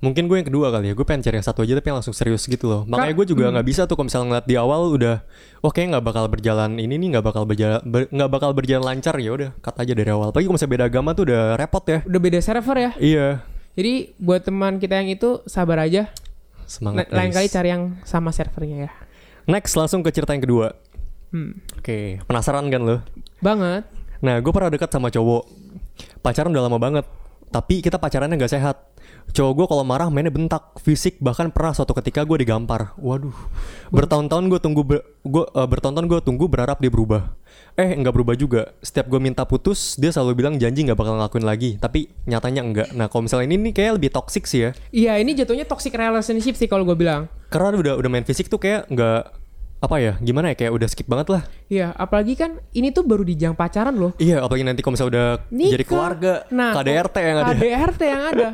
[0.01, 0.93] Mungkin gue yang kedua kali ya.
[0.93, 2.81] Gue pengen cari yang satu aja tapi yang langsung serius gitu loh.
[2.83, 3.31] Makanya gue Hmm.
[3.31, 5.15] juga nggak bisa tuh kalau misalnya ngeliat di awal udah,
[5.59, 9.13] wah kayaknya nggak bakal berjalan ini nih nggak bakal berjalan ber- nggak bakal berjalan lancar
[9.15, 10.29] ya udah cut aja dari awal.
[10.29, 11.99] Apalagi kalau misalnya beda agama tuh udah repot ya.
[12.03, 13.27] udah beda server ya Iya.
[13.71, 16.09] jadi buat teman kita yang itu sabar aja
[16.63, 17.05] Semangat.
[17.07, 18.91] La- lain kali cari yang sama servernya ya.
[19.45, 20.73] Next langsung ke cerita yang kedua.
[21.29, 21.61] Hmm.
[21.75, 22.97] Oke, penasaran kan lo?
[23.37, 23.85] Banget.
[24.19, 25.45] Nah, gue pernah dekat sama cowok.
[26.19, 27.05] Pacaran udah lama banget.
[27.51, 28.79] Tapi kita pacarannya nggak sehat.
[29.35, 32.95] Cowok gue kalau marah mainnya bentak, fisik bahkan pernah suatu ketika gue digampar.
[32.95, 33.35] Waduh.
[33.91, 37.35] Bertahun-tahun gue tunggu ber, gue eh, bertahun-tahun gue tunggu berharap dia berubah.
[37.75, 38.61] Eh nggak berubah juga.
[38.79, 41.69] Setiap gue minta putus, dia selalu bilang janji nggak bakal ngelakuin lagi.
[41.75, 42.87] Tapi nyatanya enggak.
[42.95, 44.71] Nah kalau misalnya ini nih kayak lebih toxic sih ya.
[44.95, 47.27] Iya ini jatuhnya toxic relationship sih kalau gue bilang.
[47.51, 49.21] Karena udah udah main fisik tuh kayak nggak
[49.81, 51.43] apa ya gimana ya kayak udah skip banget lah.
[51.65, 54.13] Iya apalagi kan ini tuh baru di jam pacaran loh.
[54.15, 55.71] Iya apalagi nanti kalau misalnya udah Nikah.
[55.71, 57.49] jadi keluarga, Nah, KDRT yang ada.
[57.51, 58.49] KDRT yang ada.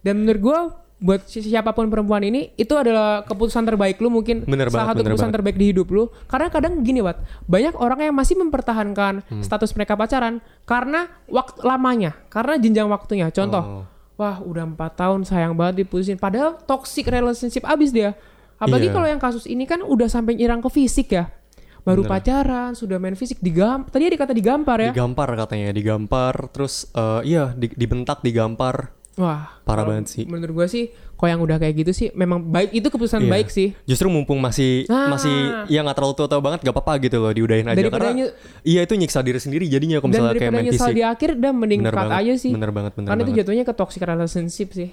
[0.00, 0.58] Dan menurut gue
[1.00, 4.92] buat si- siapa pun perempuan ini itu adalah keputusan terbaik lu mungkin Bener salah banget,
[4.92, 5.34] satu keputusan banget.
[5.34, 9.40] terbaik di hidup lu karena kadang gini Wat banyak orang yang masih mempertahankan Hmm.
[9.40, 13.84] status mereka pacaran karena waktu lamanya karena jenjang waktunya contoh Oh.
[14.14, 18.12] wah udah empat tahun sayang banget diputusin padahal toxic relationship abis dia
[18.60, 18.94] apalagi Iya.
[18.94, 21.32] kalau yang kasus ini kan udah sampai nyerang ke fisik ya
[21.80, 22.12] baru Bener.
[22.14, 27.20] pacaran sudah main fisik digam tadi ada kata digampar ya Digampar katanya, digampar terus eh,
[27.26, 28.92] iya di- dibentak, digampar.
[29.16, 30.24] wah Parah banget sih.
[30.24, 33.28] menurut gue sih Kok yang udah kayak gitu sih memang baik itu keputusan Iya.
[33.30, 33.76] baik sih.
[33.84, 35.04] Justru mumpung masih Ah.
[35.10, 35.28] masih
[35.68, 38.94] ya nggak terlalu tua-tua banget gak apa-apa gitu loh diudahin aja Daripada karena iya itu
[38.94, 40.96] nyiksa diri sendiri jadinya kalau Dan misalnya kayak daripada main nyesal fisik.
[40.96, 42.50] di akhir udah mending Bener cut banget, aja sih.
[42.50, 43.40] bener banget, bener Karena itu banget.
[43.44, 44.88] jatuhnya ke toxic relationship sih.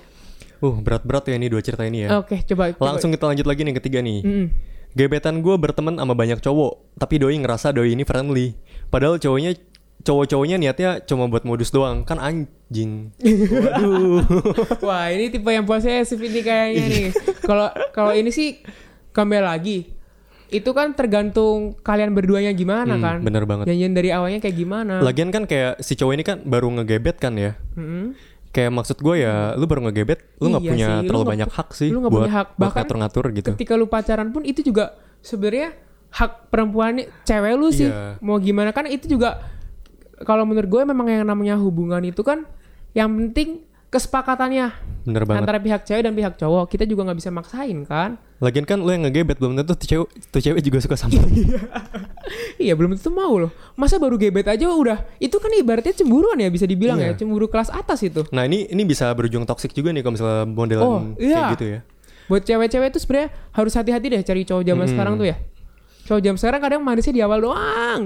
[0.60, 2.18] Uh berat-berat ya ini dua cerita ini ya.
[2.18, 2.94] Oke, coba, coba.
[2.94, 4.20] Langsung kita lanjut lagi nih yang ketiga nih.
[4.22, 4.46] Mm-mm.
[4.92, 8.58] Gebetan gue berteman sama banyak cowok, tapi doi ngerasa doi ini friendly.
[8.90, 9.54] Padahal cowoknya
[10.02, 13.14] cowok-cowoknya niatnya cuma buat modus doang, kan anjing.
[13.20, 14.24] Waduh.
[14.88, 17.06] Wah, ini tipe yang posesif ini kayaknya nih.
[17.44, 18.58] Kalau kalau ini sih
[19.12, 19.94] kembali lagi.
[20.48, 23.18] Itu kan tergantung kalian berduanya gimana Hmm, kan.
[23.20, 23.68] bener banget.
[23.68, 25.04] Janjian dari awalnya kayak gimana.
[25.04, 27.60] Lagian kan kayak si cowok ini kan baru ngegebet kan ya.
[27.76, 28.16] Mm-mm.
[28.58, 31.34] Kayak maksud gue ya, lu baru ngegebet, lu nggak Iya punya sih, lu terlalu nggak
[31.38, 32.48] banyak hak sih lu nggak buat, punya hak.
[32.58, 33.50] buat Bahkan ngatur-ngatur gitu.
[33.54, 35.78] Ketika lu pacaran pun itu juga sebenarnya
[36.10, 37.86] hak perempuan cewek lu sih.
[37.86, 38.18] Iya.
[38.18, 39.46] Mau gimana kan itu juga
[40.26, 42.50] kalau menurut gue memang yang namanya hubungan itu kan
[42.98, 44.68] yang penting kesepakatannya
[45.04, 45.42] Bener banget.
[45.42, 46.68] antara pihak cewek dan pihak cowok.
[46.68, 48.20] Kita juga nggak bisa maksain kan.
[48.38, 51.28] Lagian kan lu yang ngegebet belum tentu tuh cewek, tuh cewek juga suka sama lu.
[52.58, 53.50] Iya belum tentu mau loh.
[53.74, 55.00] Masa baru gebet aja udah.
[55.18, 57.16] Itu kan ibaratnya cemburuan ya bisa dibilang Iya.
[57.16, 57.18] ya.
[57.18, 58.28] Cemburu kelas atas itu.
[58.30, 61.46] Nah ini ini bisa berujung toksik juga nih kalau misalnya modelan Oh, kayak iya.
[61.56, 61.80] gitu ya.
[62.28, 64.92] Buat cewek-cewek itu sebenarnya harus hati-hati deh cari cowok zaman Mm-mm.
[64.92, 65.38] sekarang tuh ya.
[66.04, 68.02] Cowok zaman sekarang kadang manisnya di awal doang.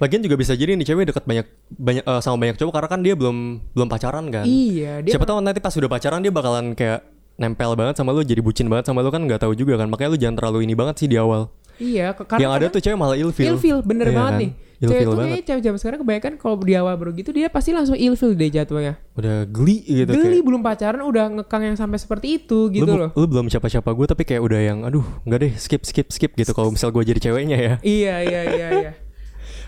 [0.00, 3.00] Lagian juga bisa jadi nih cewek deket banyak banyak eh, sama banyak cowok karena kan
[3.00, 3.36] dia belum
[3.76, 4.44] belum pacaran kan.
[4.44, 7.04] Iya, dia Siapa tahu nanti pas udah pacaran dia bakalan kayak
[7.36, 10.12] nempel banget sama lu jadi bucin banget sama lu kan nggak tahu juga kan makanya
[10.12, 11.48] lu jangan terlalu ini banget sih di awal
[11.80, 14.40] Iya, karena yang ada kadang tuh cewek malah ilfeel ilfil bener Iya banget kan?
[14.44, 14.50] nih.
[14.52, 17.48] Cewek ilfeel tuh banget kayaknya cewek zaman sekarang kebanyakan kalau di awal baru gitu dia
[17.48, 18.94] pasti langsung ilfil deh jatuhnya.
[19.16, 23.00] udah geli gitu Geli kayak belum pacaran udah ngekang yang sampai seperti itu gitu lu,
[23.00, 23.10] loh.
[23.12, 26.52] lu belum siapa-siapa gue tapi kayak udah yang aduh nggak deh skip skip skip gitu
[26.52, 28.92] kalau misal gue jadi ceweknya ya Iya, iya, iya, iya.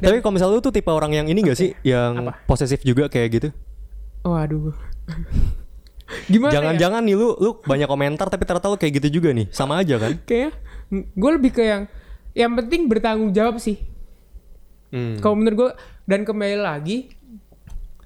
[0.02, 2.42] tapi kalau misal lu tuh tipe orang yang ini gak sih yang Apa?
[2.44, 3.48] posesif juga kayak gitu
[4.22, 4.74] Waduh.
[6.28, 6.54] Gimana ya?
[6.60, 9.96] jangan-jangan nih lu lu banyak komentar tapi ternyata lu kayak gitu juga nih sama aja
[9.96, 10.50] kan Kayaknya
[10.92, 11.82] gue lebih ke yang
[12.32, 13.80] yang penting bertanggung jawab sih.
[14.88, 15.16] Hmm.
[15.18, 15.70] Kalau menurut gue
[16.04, 17.16] dan kembali lagi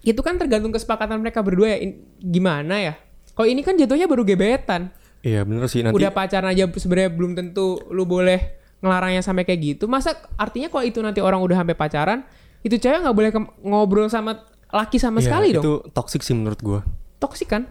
[0.00, 2.94] itu kan tergantung kesepakatan mereka berdua ya in- gimana ya.
[3.34, 4.88] Kalau ini kan jatuhnya baru gebetan.
[5.20, 9.60] iya bener sih nanti Udah pacaran aja sebenarnya belum tentu lu boleh ngelarangnya sampai kayak
[9.62, 9.84] gitu.
[9.86, 12.22] Masa artinya kalau itu nanti orang udah sampai pacaran,
[12.60, 13.30] itu cewek nggak boleh
[13.62, 15.62] ngobrol sama laki sama Iya, sekali dong.
[15.62, 16.80] itu toxic sih menurut gue
[17.16, 17.64] Toksik kan?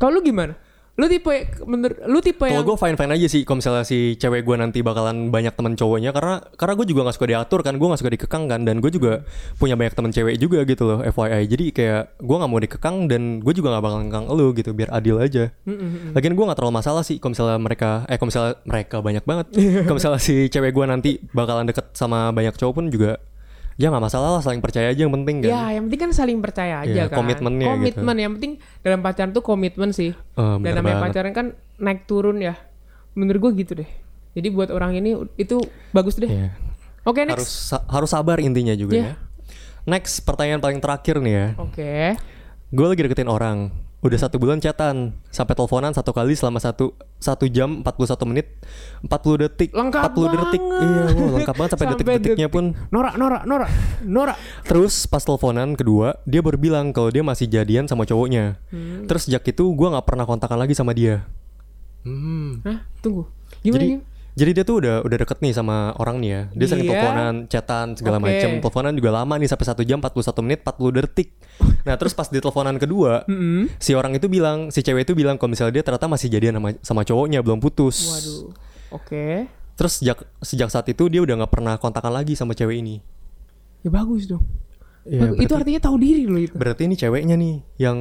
[0.00, 0.56] Kalau lu gimana?
[0.98, 1.32] Lu tipe
[1.64, 4.56] menurut lu tipe Kalau yang gue fine fine aja sih kalau misalnya si cewek gue
[4.58, 8.00] nanti bakalan banyak teman cowoknya karena karena gue juga nggak suka diatur kan gue nggak
[8.04, 9.24] suka dikekang kan dan gue juga
[9.56, 13.22] punya banyak teman cewek juga gitu loh FYI jadi kayak gue nggak mau dikekang dan
[13.40, 15.48] gue juga nggak bakal ngekang lu gitu biar adil aja.
[15.64, 16.12] Mm-mm.
[16.12, 19.46] Lagian gue nggak terlalu masalah sih kalau misalnya mereka eh kalau misalnya mereka banyak banget
[19.88, 23.16] kalau misalnya si cewek gue nanti bakalan deket sama banyak cowok pun juga
[23.80, 25.48] ya nggak masalah lah saling percaya aja yang penting kan.
[25.48, 27.16] Ya, yang penting kan saling percaya aja Iya, kan.
[27.16, 27.96] komitmennya gitu.
[27.96, 30.12] Komitmen yang penting dalam pacaran tuh komitmen sih.
[30.12, 31.04] Eh, Dan namanya banget.
[31.08, 31.46] pacaran kan
[31.78, 32.60] naik turun ya.
[33.12, 33.88] Menurut gua gitu deh.
[34.30, 35.58] Jadi buat orang ini itu
[35.90, 36.28] bagus deh.
[36.28, 36.52] Iya.
[37.02, 37.72] Oke, Harus next.
[37.72, 39.06] sa- harus sabar intinya juga Iya.
[39.06, 39.14] ya.
[39.88, 41.46] Next pertanyaan paling terakhir nih ya.
[41.56, 42.20] Oke.
[42.68, 47.44] Gue lagi deketin orang Udah satu bulan chatan Sampai teleponan satu kali selama satu satu
[47.52, 48.48] jam 41 menit
[49.04, 50.62] 40 detik Lengkap 40 detik.
[50.64, 52.56] Iya wow, lengkap banget sampai, Sampai detik-detiknya detik.
[52.56, 53.68] pun Nora, Nora, Nora,
[54.00, 54.34] Nora.
[54.64, 59.04] Terus pas teleponan kedua Dia baru bilang kalau dia masih jadian sama cowoknya Hmm.
[59.04, 61.28] Terus sejak itu gue gak pernah kontakan lagi sama dia
[62.00, 62.80] Hmm Hah?
[63.04, 63.28] Tunggu.
[63.60, 63.76] Gimana?
[63.76, 64.09] jadi gimana?
[64.32, 66.42] Jadi dia tuh udah udah deket nih sama orang nih ya.
[66.52, 66.90] Dia sering Iya.
[66.92, 68.24] teleponan, chatan segala Oke.
[68.26, 68.50] macam.
[68.58, 71.28] Teleponan juga lama nih sampai 1 jam 41 menit 40 detik.
[71.80, 73.72] Nah, terus pas di teleponan kedua, Mm-mm.
[73.76, 76.68] si orang itu bilang, si cewek itu bilang kalau misalnya dia ternyata masih jadian sama
[76.80, 77.96] sama cowoknya belum putus.
[78.06, 78.44] Waduh.
[78.92, 79.48] Oke.
[79.74, 83.00] Terus sejak sejak saat itu dia udah nggak pernah kontakan lagi sama cewek ini.
[83.80, 84.44] Ya bagus dong.
[85.02, 85.36] Iya, Bagus.
[85.36, 86.52] itu berarti- artinya tahu diri loh itu.
[86.52, 87.98] Berarti ini ceweknya nih yang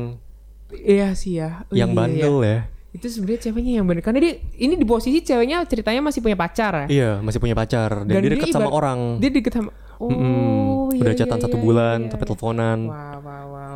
[0.69, 1.65] Iya sih ya.
[1.65, 2.49] Oh, yang iya, bandel iya.
[2.51, 2.59] ya.
[2.89, 4.01] Itu sebenarnya ceweknya yang bener.
[4.01, 6.87] Karena dia ini di posisi ceweknya ceritanya masih punya pacar ya.
[6.89, 9.21] Iya, masih punya pacar dan, Dan dia dia deket sama orang.
[9.21, 10.95] Dia deket sama Oh, Mm-mm.
[10.95, 12.31] iya, udah chatan iya, satu iya, bulan iya, sampai iya.
[12.31, 12.79] teleponan.
[12.87, 13.68] Wah, wah, wah.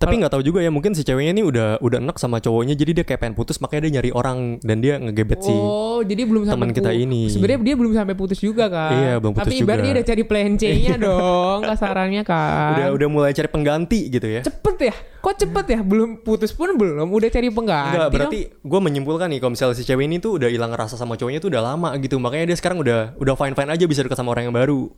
[0.00, 2.90] Tapi nggak tahu juga ya mungkin si ceweknya ini udah udah enak sama cowoknya jadi
[2.96, 6.48] dia kayak pengen putus makanya dia nyari orang dan dia ngegebet si Oh, jadi belum
[6.48, 7.28] sampai teman kita ini.
[7.28, 8.96] Sebenarnya dia belum sampai putus juga kan.
[8.96, 9.84] Iya, belum putus Tapi ibarat juga.
[9.84, 12.72] dia udah cari plan C-nya dong, kasarannya kan.
[12.72, 14.40] udah udah mulai cari pengganti gitu ya.
[14.40, 14.94] cepet ya.
[15.20, 15.80] Kok cepet ya?
[15.84, 17.92] Belum putus pun belum, udah cari pengganti.
[17.92, 21.20] Enggak, berarti gue menyimpulkan nih kalau misalnya si cewek ini tuh udah hilang rasa sama
[21.20, 22.16] cowoknya tuh udah lama gitu.
[22.16, 24.88] Makanya dia sekarang udah udah fine fine aja bisa dekat sama orang yang baru.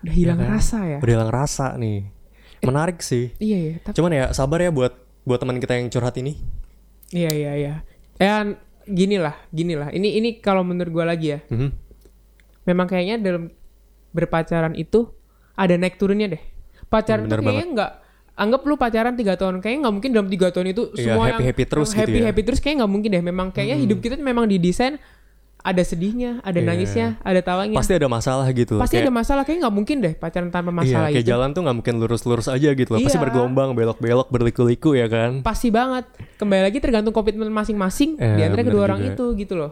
[0.00, 0.54] udah hilang Iya kan?
[0.56, 0.98] rasa ya.
[1.04, 2.21] Udah hilang rasa nih.
[2.62, 3.34] Menarik sih.
[3.36, 3.74] Iya, iya.
[3.82, 6.38] Tapi Cuman ya sabar ya buat buat teman kita yang curhat ini.
[7.10, 7.74] iya, iya, iya.
[8.16, 8.46] Ya
[8.84, 9.90] gini lah, gini lah.
[9.90, 11.40] Ini ini kalau menurut gua lagi ya.
[11.46, 11.70] Mhm.
[12.62, 13.50] memang kayaknya dalam
[14.10, 15.10] berpacaran itu
[15.52, 16.42] ada naik turunnya deh.
[16.86, 17.90] Pacaran Hmm, bener tuh kayaknya nggak
[18.32, 21.64] anggap lu pacaran tiga tahun kayaknya nggak mungkin dalam tiga tahun itu Iya, semua happy-happy
[21.66, 22.18] terus gitu happy ya.
[22.18, 22.28] Hmm.
[22.30, 24.94] happy terus kayaknya nggak mungkin deh memang kayaknya hidup kita memang didesain
[25.62, 26.66] ada sedihnya ada Iya.
[26.66, 30.14] nangisnya ada tawanya Pasti ada masalah gitu pasti Kayak- ada masalah kayaknya nggak mungkin deh
[30.14, 32.98] pacaran tanpa Iya, masalah kayak itu jalan tuh nggak mungkin lurus-lurus aja gitu loh.
[32.98, 33.22] Pasti Iya.
[33.22, 35.40] bergelombang, belok-belok, berliku-liku ya kan.
[35.42, 36.04] pasti banget
[36.36, 39.14] kembali lagi tergantung komitmen masing-masing Eh, di antara kedua orang juga.
[39.14, 39.70] itu gitu loh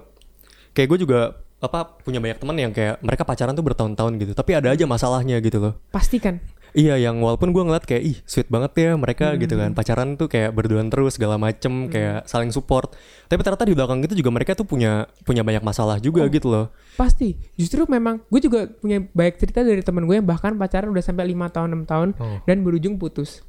[0.71, 1.21] Kayak gue juga
[1.59, 5.37] apa punya banyak teman yang kayak mereka pacaran tuh bertahun-tahun gitu, tapi ada aja masalahnya
[5.39, 5.75] gitu loh.
[5.91, 6.39] pasti kan
[6.73, 9.63] Iya, yang walaupun gue ngeliat kayak ih sweet banget ya mereka gitu Hmm.
[9.65, 12.95] kan pacaran tuh kayak berduaan terus segala macem kayak saling support.
[13.25, 16.29] Tapi ternyata di belakang itu juga mereka tuh punya punya banyak masalah juga Oh.
[16.29, 16.67] gitu loh.
[16.93, 21.01] pasti justru memang gue juga punya banyak cerita dari temen gue yang bahkan pacaran udah
[21.01, 22.39] sampai lima tahun enam tahun Oh.
[22.45, 23.41] dan berujung putus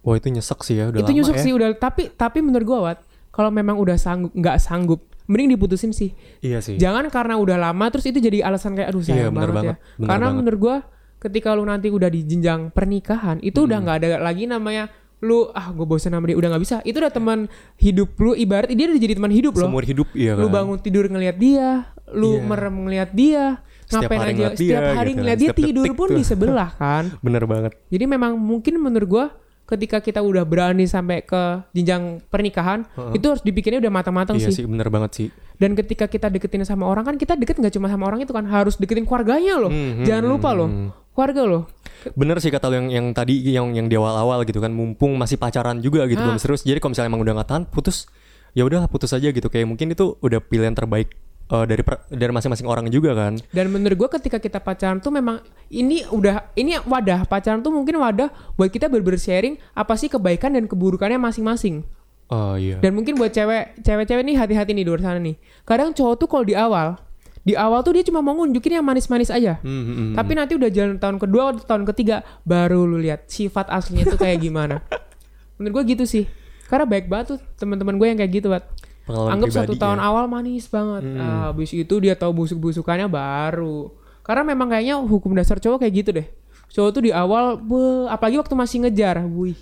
[0.00, 1.42] Wah itu nyesek sih ya udah itu lama nyusuk ya.
[1.42, 5.90] sih udah tapi tapi menurut gue Wat kalau memang udah sanggup nggak sanggup mending diputusin
[5.90, 6.76] sih Iya sih.
[6.76, 9.74] jangan karena udah lama terus itu jadi alasan kayak aduh sayang Iya, banget, banget, ya
[9.96, 10.38] bener karena banget.
[10.38, 10.76] menurut gue
[11.20, 13.84] ketika lu nanti udah di jenjang pernikahan itu udah Hmm.
[13.84, 14.88] nggak ada lagi namanya
[15.20, 17.44] lu ah gue bosan sama dia udah nggak bisa itu udah teman
[17.76, 20.40] hidup lu ibarat dia udah jadi teman hidup loh Seumur hidup iya kan.
[20.40, 21.68] lu bangun tidur ngelihat dia
[22.10, 22.42] lu Iya.
[22.42, 23.44] merem ngelihat dia
[23.84, 25.18] Setiap ngapain aja ngeliat dia, setiap hari gitu kan.
[25.18, 26.16] ngeliat dia Setiap tidur pun tuh.
[26.16, 27.72] di sebelah kan Bener banget.
[27.86, 29.26] jadi memang mungkin menurut gua
[29.70, 31.38] ketika kita udah berani sampai ke
[31.70, 35.28] jenjang pernikahan itu harus dipikirnya udah matang-matang Iya sih sih bener banget sih.
[35.54, 38.42] dan ketika kita deketin sama orang kan kita deket nggak cuma sama orang itu kan
[38.44, 40.88] harus deketin keluarganya loh Hmm, hmm, jangan hmm, lupa loh hmm.
[41.12, 41.62] keluarga loh
[42.10, 45.36] Bener sih kata lo yang yang tadi yang yang di awal-awal gitu kan mumpung masih
[45.36, 46.26] pacaran juga gitu Ah.
[46.26, 46.64] belum serius.
[46.64, 48.08] Jadi kalau misalnya emang udah nggak tahan putus
[48.50, 51.12] ya udah putus aja gitu kayak mungkin itu udah pilihan terbaik
[51.50, 53.34] eh, dari per- dari masing-masing orang juga kan.
[53.50, 57.98] dan menurut gua ketika kita pacaran tuh memang ini udah ini wadah pacaran tuh mungkin
[57.98, 61.82] wadah buat kita berbers sharing apa sih kebaikan dan keburukannya masing-masing
[62.30, 62.78] Oh iya.
[62.78, 65.34] Dan mungkin buat cewek, cewek-cewek nih hati-hati nih di luar sana nih.
[65.66, 66.94] Kadang cowok tuh kalau di awal,
[67.42, 69.58] di awal tuh dia cuma mau nunjukin yang manis-manis aja.
[69.66, 70.14] Hmm, hmm, hmm.
[70.14, 74.20] Tapi nanti udah jalan tahun kedua, atau tahun ketiga, baru lu lihat sifat aslinya tuh
[74.22, 74.78] kayak gimana.
[75.58, 76.30] Menurut gue gitu sih.
[76.70, 78.62] Karena baik banget tuh teman-teman gue yang kayak gitu, Bat.
[79.10, 80.06] Pengalaman Anggap satu tahun ya.
[80.06, 81.02] awal manis banget.
[81.18, 83.90] Ah, Habis itu dia tahu busuk-busukannya baru.
[84.22, 86.26] Karena memang kayaknya hukum dasar cowok kayak gitu deh.
[86.70, 89.58] Cowok tuh di awal, be, apalagi waktu masih ngejar, wih.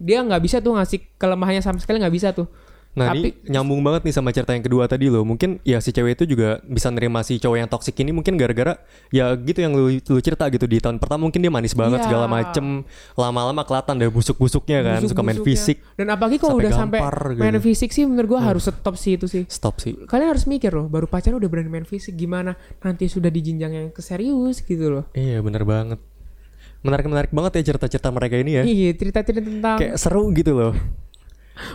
[0.00, 2.48] Dia nggak bisa tuh ngasih kelemahannya sama sekali nggak bisa tuh.
[2.90, 5.22] Nah Tapi ini nyambung banget nih sama cerita yang kedua tadi loh.
[5.22, 8.82] Mungkin ya si cewek itu juga bisa nerima si cowok yang toksik ini mungkin gara-gara
[9.14, 12.06] ya gitu yang lu, lu cerita gitu di tahun pertama mungkin dia manis banget Iya.
[12.10, 12.82] segala macem.
[13.14, 15.78] Lama-lama kelihatan deh busuk-busuknya kan, suka main busuk-busuknya.
[15.78, 15.94] fisik.
[15.94, 17.70] Dan apalagi kalau udah sampai gampar main gitu.
[17.70, 19.46] fisik sih menurut gua harus stop sih itu sih.
[19.46, 19.94] Stop sih.
[20.10, 23.70] Kalian harus mikir loh, baru pacaran udah berani main fisik gimana nanti sudah di jenjang
[23.70, 25.04] yang keserius gitu loh.
[25.14, 26.02] Iya bener banget.
[26.82, 28.62] Menarik-menarik banget ya cerita-cerita mereka ini ya.
[28.64, 30.74] Iya, cerita-cerita tentang Kayak seru gitu loh.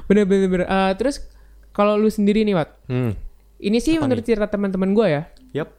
[0.06, 0.67] Bener-bener bener.
[0.67, 1.21] Eh, terus
[1.71, 2.69] kalau lu sendiri nih, Wat.
[2.88, 3.13] Hmm.
[3.56, 5.24] Ini sih Apa menurut cerita teman-teman gua ya.
[5.54, 5.71] Yap.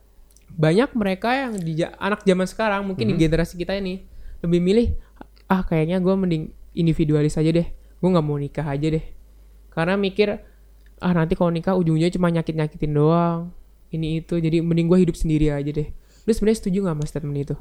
[0.53, 3.12] Banyak mereka yang di anak zaman sekarang mungkin Mhm.
[3.12, 4.01] di generasi kita ini
[4.40, 4.87] lebih milih
[5.47, 7.69] ah kayaknya gua mending individualis aja deh.
[8.01, 9.05] Gua nggak mau nikah aja deh.
[9.71, 10.40] Karena mikir
[10.97, 13.53] ah nanti kalau nikah ujungnya cuma nyakit-nyakitin doang.
[13.92, 15.88] Ini itu jadi mending gua hidup sendiri aja deh.
[16.25, 17.55] Lu sebenarnya setuju nggak mas statement itu?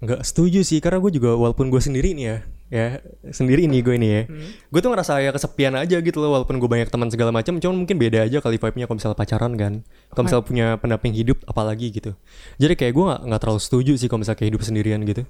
[0.00, 2.36] Nggak setuju sih karena gue juga walaupun gue sendiri nih ya
[2.70, 3.02] ya
[3.34, 4.22] sendiri nih gue ini ya.
[4.70, 7.82] Gue tuh ngerasa ya kesepian aja gitu loh walaupun gue banyak teman segala macam cuman
[7.82, 9.72] mungkin beda aja kali vibe-nya kalau misalnya pacaran kan.
[10.14, 12.14] Kalau misalnya punya pendamping hidup apalagi gitu.
[12.62, 15.26] Jadi kayak gue nggak terlalu setuju sih kalau misalnya kayak hidup sendirian gitu.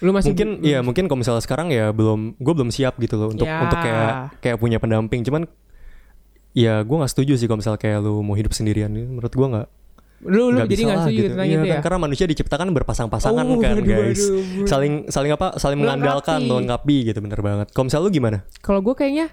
[0.00, 3.36] Lu masih mungkin ya mungkin kalau misalnya sekarang ya belum gue belum siap gitu loh
[3.36, 3.60] untuk Ya.
[3.68, 5.20] untuk kayak kayak punya pendamping.
[5.28, 5.44] Cuman
[6.56, 8.88] ya gue nggak setuju sih kalau misalnya kayak lu mau hidup sendirian.
[8.88, 9.68] Menurut gue nggak
[10.20, 11.80] lu lu jadi nggak setuju tentang Iya itu kan, ya?
[11.80, 14.66] karena manusia diciptakan berpasang-pasangan Oh, kan aduh, guys aduh, aduh.
[14.66, 16.96] saling saling apa saling mengandalkan Melengkapi.
[17.06, 19.30] gitu bener banget kalau misalnya lu gimana Kalau gue kayaknya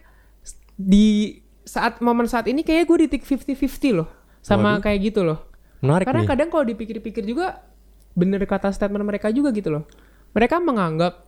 [0.76, 4.86] di saat momen saat ini kayaknya gue di tick 50-50 loh sama Waduh.
[4.86, 5.40] kayak gitu loh.
[5.80, 7.66] menarik Karena nih kadang kalau dipikir-pikir juga
[8.14, 9.84] bener kata statement mereka juga gitu loh.
[10.32, 11.26] Mereka menganggap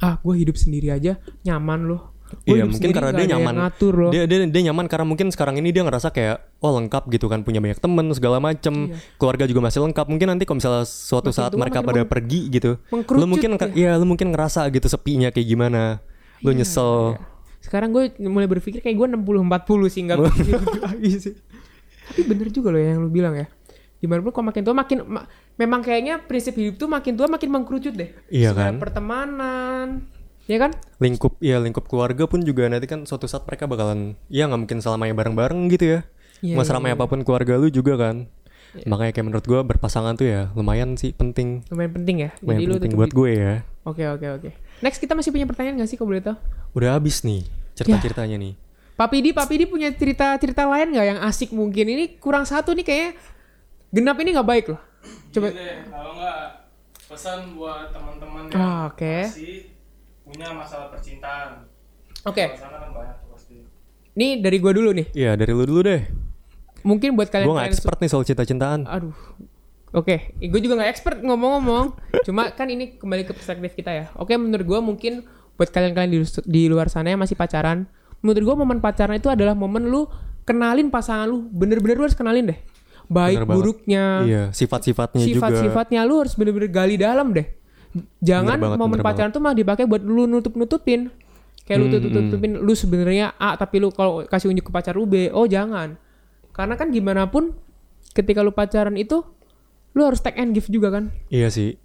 [0.00, 2.16] ah gue hidup sendiri aja nyaman loh.
[2.32, 4.10] Gua Iya mungkin karena dia nyaman ngatur loh.
[4.10, 7.40] dia, dia dia nyaman karena mungkin sekarang ini dia ngerasa kayak oh lengkap gitu kan
[7.40, 11.32] punya banyak temen segala macem keluarga juga masih lengkap mungkin nanti kalau misalnya suatu Iya.
[11.32, 12.70] Makin saat mereka pada meng- pergi gitu
[13.12, 13.66] lu mungkin ya.
[13.72, 15.98] ya lu mungkin ngerasa gitu sepinya kayak gimana
[16.40, 17.18] lu Iya, nyesel
[17.60, 19.44] Sekarang gue mulai berpikir kayak gue 60-40
[19.86, 20.16] sih nggak
[20.48, 21.34] gitu lagi sih.
[22.08, 23.46] Tapi bener juga loh yang lu bilang ya.
[23.96, 27.52] Gimana pun kalau makin tua makin ma- memang kayaknya prinsip hidup tuh makin tua makin
[27.52, 28.16] mengkerucut deh.
[28.26, 28.80] Iya kan?
[28.80, 30.08] Pertemanan,
[30.44, 30.70] ya kan?
[30.96, 34.78] lingkup ya lingkup keluarga pun juga nanti kan suatu saat mereka bakalan ya nggak mungkin
[34.78, 36.00] selamanya bareng-bareng gitu ya
[36.40, 38.24] Iya, Mau iya, seramai apa pun keluarga lu juga kan
[38.82, 42.30] makanya kayak menurut gua berpasangan tuh ya lumayan sih penting Lumayan penting ya.
[42.38, 44.50] lumayan lu penting tetep buat di- gue ya Oke oke oke.
[44.78, 46.36] Next kita masih punya pertanyaan gak sih kalau boleh tahu?
[46.72, 48.54] udah habis nih cerita-ceritanya nih
[48.94, 51.88] Pak Pidi, Pak Pidi punya cerita-cerita lain nggak yang asik mungkin?
[51.88, 53.10] Ini kurang satu nih kayaknya
[53.90, 54.80] genap ini nggak baik loh.
[55.30, 55.48] Coba.
[55.48, 56.38] Ini deh, kalau nggak
[57.06, 59.14] pesan buat teman-teman yang Ah, oke.
[59.26, 59.72] masih
[60.30, 61.66] punya masalah percintaan.
[62.22, 62.54] Oke,
[63.34, 63.66] pasti.
[64.14, 65.06] ini dari gue dulu nih.
[65.10, 66.06] Iya dari lu dulu deh.
[66.86, 68.86] Mungkin buat kalian Gue gak kalian expert nih soal cinta-cintaan.
[68.86, 69.16] Aduh.
[69.90, 71.98] Oke, gue juga nggak expert ngomong-ngomong.
[72.26, 74.06] Cuma kan ini kembali ke perspektif kita ya.
[74.14, 75.12] Oke, menurut gue mungkin
[75.58, 77.90] buat kalian-kalian di, di luar sana yang masih pacaran,
[78.22, 80.06] menurut gue momen pacaran itu adalah momen lu
[80.46, 81.50] kenalin pasangan lu.
[81.50, 82.58] Bener-bener lu harus kenalin deh.
[83.10, 85.50] Baik Bener buruknya, Iya sifat-sifatnya juga.
[85.50, 87.59] sifat-sifatnya lu harus bener-bener gali dalam deh.
[88.22, 91.10] Jangan Bener banget, momen pacaran tuh malah dipakai buat lu nutup-nutupin.
[91.66, 95.06] Kayak lu Hmm, tutup-tutupin lu sebenarnya A tapi lu kalau kasih unjuk ke pacar lu
[95.06, 95.30] B.
[95.30, 95.98] Oh, jangan.
[96.54, 97.54] Karena kan gimana pun
[98.14, 99.22] ketika lu pacaran itu
[99.94, 101.10] lu harus take and give juga kan.
[101.30, 101.78] Iya sih.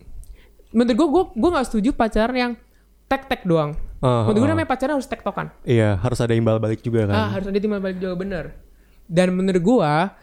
[0.73, 2.51] Menurut gua gua gua nggak setuju pacaran yang
[3.09, 3.73] tek tek doang.
[4.01, 4.51] Ah, Menurut gua ah.
[4.53, 5.49] namanya pacaran harus tektokan.
[5.65, 7.15] Iya harus ada imbal balik juga kan.
[7.17, 8.45] Ah, harus ada timbal balik juga bener.
[9.05, 10.13] Dan menurut gua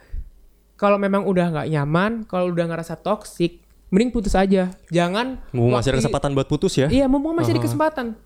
[0.75, 3.63] kalau memang udah nggak nyaman, kalau udah ngerasa toxic,
[3.93, 4.73] mending putus aja.
[4.89, 6.89] Jangan Mau masih ada kesempatan buat putus ya?
[6.89, 8.17] Iya, mumpung masih ada kesempatan.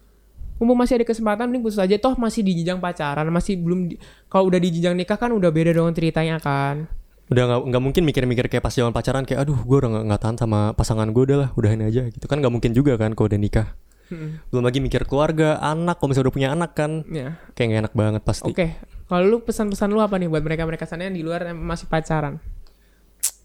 [0.56, 3.92] Mumpung masih ada kesempatan mending putus aja toh masih di jenjang pacaran, masih belum
[4.30, 6.86] kalau udah di jenjang nikah kan udah beda dong ceritanya kan.
[7.26, 10.36] Udah nggak nggak mungkin mikir-mikir kayak pas zaman pacaran kayak aduh gue udah nggak tahan
[10.38, 13.40] sama pasangan gue udah lah udahin aja gitu kan nggak mungkin juga kan kalau udah
[13.42, 13.74] nikah.
[14.06, 14.38] Hmm.
[14.54, 17.42] Belum lagi mikir keluarga, anak, kalau misalnya udah punya anak kan Ya.
[17.58, 18.46] kayak nggak enak banget pasti.
[18.54, 18.78] Oke.
[19.10, 22.38] Kalau lu pesan-pesan lu apa nih buat mereka-mereka sana yang di luar yang masih pacaran?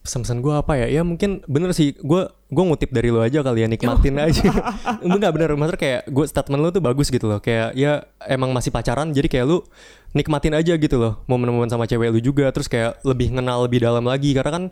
[0.01, 0.87] Pesan-pesan gue apa ya?
[0.89, 4.49] Ya mungkin bener sih gue gue ngutip dari lo aja kali ya nikmatin aja.
[5.05, 7.37] Enggak bener maksudnya kayak gue statement lo tuh bagus gitu loh.
[7.37, 9.61] Kayak ya emang masih pacaran jadi kayak lu
[10.17, 14.03] nikmatin aja gitu loh momen-momen sama cewek lu juga terus kayak lebih kenal lebih dalam
[14.03, 14.63] lagi karena kan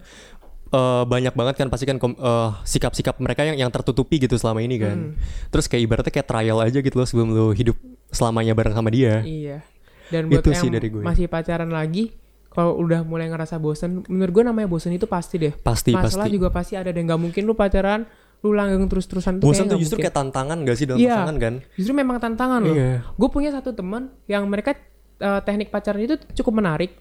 [0.74, 4.82] eh, banyak banget kan pasti kan eh, sikap-sikap mereka yang yang tertutupi gitu selama ini
[4.82, 5.14] kan.
[5.54, 7.78] Terus kayak ibaratnya kayak trial aja gitu loh sebelum lu hidup
[8.10, 9.22] selamanya bareng sama dia.
[9.22, 9.62] Iya.
[10.10, 11.06] Dan buat Itu yang sih dari gue.
[11.06, 12.18] masih pacaran lagi,
[12.60, 15.56] kalau udah mulai ngerasa bosen, menurut gue namanya bosen itu pasti deh.
[15.56, 16.36] Pasti Masalah pasti.
[16.36, 18.04] juga pasti ada dan nggak mungkin lu pacaran
[18.40, 20.06] lu langgeng terus-terusan tuh Bosan tuh justru mungkin.
[20.06, 21.12] kayak tantangan gak sih dalam Iya.
[21.14, 21.54] pasangan kan?
[21.76, 22.72] Justru memang tantangan loh.
[22.74, 22.92] Iya.
[23.14, 24.76] Gue punya satu teman yang mereka
[25.18, 26.96] eh, teknik pacaran itu cukup menarik.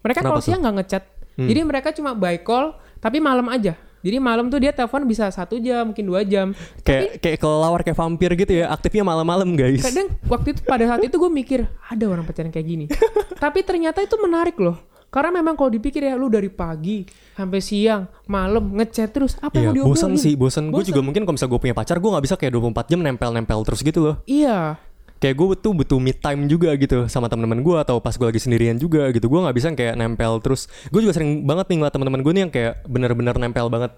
[0.00, 1.02] Mereka kalau siang nggak ngechat,
[1.34, 1.48] Hmm.
[1.48, 3.74] jadi mereka cuma by call, tapi malam aja.
[3.98, 6.52] Jadi malam tuh dia telepon bisa satu jam, mungkin dua jam.
[6.82, 9.80] Kayak kayak kelelawar kayak vampir gitu ya, aktifnya malam-malam guys.
[9.80, 12.86] Kadang waktu itu pada saat itu gue mikir ada orang pacaran kayak gini.
[13.42, 14.76] Tapi ternyata itu menarik loh.
[15.14, 17.06] Karena memang kalau dipikir ya lu dari pagi
[17.38, 19.94] sampai siang, malam ngechat terus apa Iya, yang mau diobrolin?
[19.94, 20.74] bosan sih, bosan.
[20.74, 23.58] Gue juga mungkin kalau misalnya gue punya pacar, gue nggak bisa kayak 24 jam nempel-nempel
[23.62, 24.16] terus gitu loh.
[24.26, 24.74] Iya.
[25.22, 28.42] Kayak gue tuh butuh me time juga gitu sama teman-teman gue atau pas gue lagi
[28.42, 29.30] sendirian juga gitu.
[29.30, 30.66] Gue nggak bisa kayak nempel terus.
[30.90, 33.94] Gue juga sering banget nih ngeliat teman-teman gue nih yang kayak bener-bener nempel banget.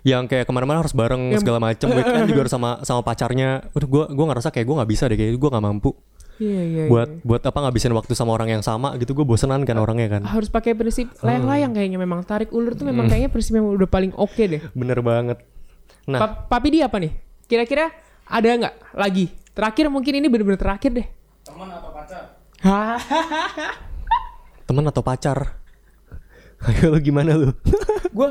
[0.00, 1.92] Yang kayak ke mana-mana harus bareng segala macam.
[1.92, 3.68] Weekend juga harus sama sama pacarnya.
[3.76, 5.92] Udah gue gue ngerasa kayak gue nggak bisa deh kayak gue nggak mampu.
[6.34, 6.82] Iya, iya.
[6.90, 7.22] buat iya.
[7.22, 10.50] buat apa ngabisin waktu sama orang yang sama gitu gue bosenan kan orangnya kan harus
[10.50, 11.30] pakai prinsip Hmm.
[11.30, 14.60] layang-layang kayaknya memang tarik ulur tuh memang kayaknya prinsip yang udah paling oke deh.
[14.74, 15.38] bener banget
[16.04, 17.14] nah Pa- papi dia apa nih?
[17.44, 17.92] Kira-kira
[18.24, 19.30] ada nggak lagi?
[19.54, 21.06] Terakhir mungkin ini bener-bener terakhir deh.
[21.46, 22.22] Teman atau pacar?
[24.66, 25.38] teman atau pacar
[26.64, 27.52] ayo lu gimana lu
[28.16, 28.28] gue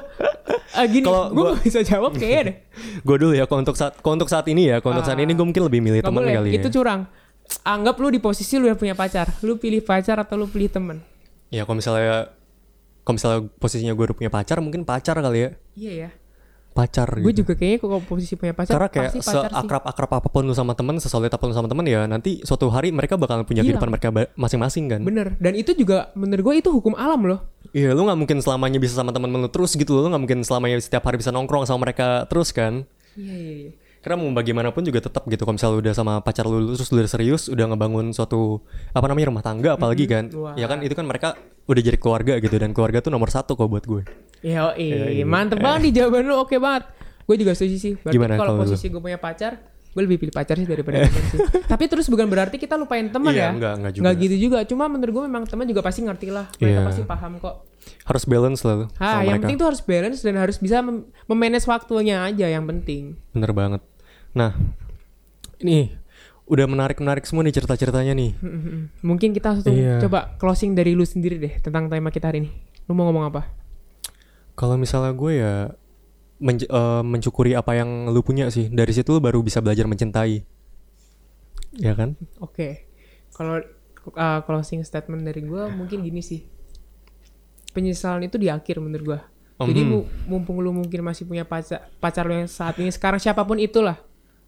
[0.73, 2.55] ah, gini, Kalau gue bisa jawab kayaknya deh.
[3.07, 5.29] gue dulu ya kalau untuk saat kalau untuk saat ini ya kalau untuk saat ini
[5.29, 7.01] gue mungkin lebih milih teman kali itu ya curang.
[7.63, 9.31] Anggap lu di posisi lu yang punya pacar.
[9.39, 10.99] Lu pilih pacar atau lu pilih temen?
[11.47, 12.33] ya kalau misalnya
[13.01, 16.09] kalau misalnya posisinya gue udah punya pacar mungkin pacar kali ya Iya ya.
[16.73, 17.45] pacar Gue gitu.
[17.45, 19.53] juga kayaknya kalau posisi punya pacar karena kayak pasti pacar sih.
[19.53, 22.41] seakrab akrab apa pun lu sama temen sesolid apa pun lu sama temen ya nanti
[22.41, 23.77] suatu hari mereka bakal punya Hilang.
[23.77, 25.37] kehidupan mereka masing-masing kan Bener.
[25.37, 27.39] Dan itu juga menurut gue itu hukum alam loh.
[27.69, 30.05] Iya, lu nggak mungkin selamanya bisa sama teman-teman lu terus gitu loh.
[30.05, 32.81] Lu nggak mungkin selamanya setiap hari bisa nongkrong sama mereka terus kan.
[33.13, 33.71] Iya iya iya.
[34.03, 35.41] Karena mau bagaimanapun juga tetap gitu.
[35.41, 38.59] Kalau misalnya udah sama pacar lu terus lu udah serius, udah ngebangun suatu
[38.91, 40.27] apa namanya rumah tangga apalagi kan.
[40.29, 40.53] Wah.
[40.53, 43.63] Ya kan itu kan mereka udah jadi keluarga gitu dan keluarga tuh nomor satu kok
[43.63, 44.03] buat gue.
[44.43, 44.75] Yo,
[45.23, 46.83] mantep banget nih jawaban lu oke banget.
[47.23, 47.93] Gue juga setuju sih.
[47.95, 51.39] Berarti Gimana kalau posisi gue punya pacar, gue lebih pilih pacar sih daripada teman sih.
[51.71, 53.49] Tapi terus bukan berarti kita lupain teman Iya, ya.
[53.49, 54.09] enggak, enggak juga.
[54.19, 54.57] gitu juga.
[54.67, 56.51] Cuma menurut gue memang teman juga pasti ngerti lah.
[56.53, 56.83] Mereka Iya.
[56.83, 57.55] pasti paham kok.
[58.03, 59.39] Harus balance lah Ah, sama yang mereka.
[59.39, 63.15] penting tuh harus balance dan harus bisa mem- memanage waktunya aja yang penting.
[63.31, 63.79] Bener banget.
[64.33, 64.51] Nah,
[65.61, 65.93] ini
[66.43, 68.31] udah menarik-menarik semua nih cerita-ceritanya nih.
[68.99, 70.03] Mungkin kita langsung Iya.
[70.03, 72.51] coba closing dari lu sendiri deh tentang tema kita hari ini.
[72.85, 73.47] Lu mau ngomong apa?
[74.53, 75.53] Kalau misalnya gue ya
[76.37, 78.67] menc- eh, mencukuri apa yang lu punya sih.
[78.67, 80.43] Dari situ lu baru bisa belajar mencintai.
[81.79, 82.13] Ya kan?
[82.37, 82.85] Oke.
[83.33, 83.57] Kalau
[84.13, 86.45] uh, closing statement dari gua mungkin gini sih.
[87.73, 89.19] Penyesalan itu di akhir menurut gua.
[89.63, 93.41] Jadi mu- mumpung lu mungkin masih punya pacar pacar lu yang saat ini sekarang siapa
[93.41, 93.95] pun itulah,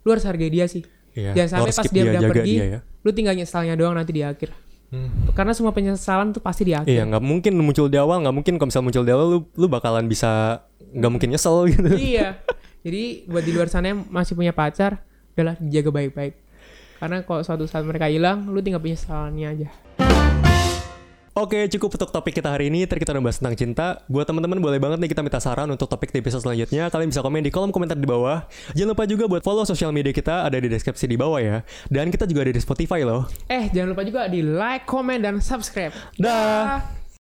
[0.05, 0.85] lu harus hargai dia sih.
[1.15, 2.79] Iya, Jangan sampai pas dia, dia, udah pergi, dia ya.
[3.01, 4.53] lu tinggal nyesalnya doang nanti di akhir.
[4.93, 5.31] Hmm.
[5.33, 6.91] Karena semua penyesalan tuh pasti di akhir.
[6.91, 9.65] Iya nggak mungkin muncul di awal nggak mungkin kalau misalnya muncul di awal lu lu
[9.65, 10.61] bakalan bisa
[10.93, 11.89] nggak mungkin nyesel gitu.
[11.97, 12.37] iya.
[12.85, 15.01] Jadi buat di luar sana yang masih punya pacar,
[15.33, 16.37] udahlah dijaga baik-baik.
[17.01, 19.69] Karena kalau suatu saat mereka hilang, lu tinggal penyesalannya aja.
[21.35, 22.87] Oke, cukup untuk topik kita hari ini.
[22.87, 23.99] Tadi kita udah bahas tentang cinta.
[24.07, 26.87] Buat teman-teman boleh banget nih kita minta saran untuk topik di episode selanjutnya.
[26.87, 28.47] Kalian bisa komen di kolom komentar di bawah.
[28.71, 31.57] Jangan lupa juga buat follow sosial media kita ada di deskripsi di bawah ya.
[31.91, 33.27] Dan kita juga ada di Spotify loh.
[33.51, 35.91] Eh, jangan lupa juga di like, comment, dan subscribe.
[36.15, 37.04] Dah.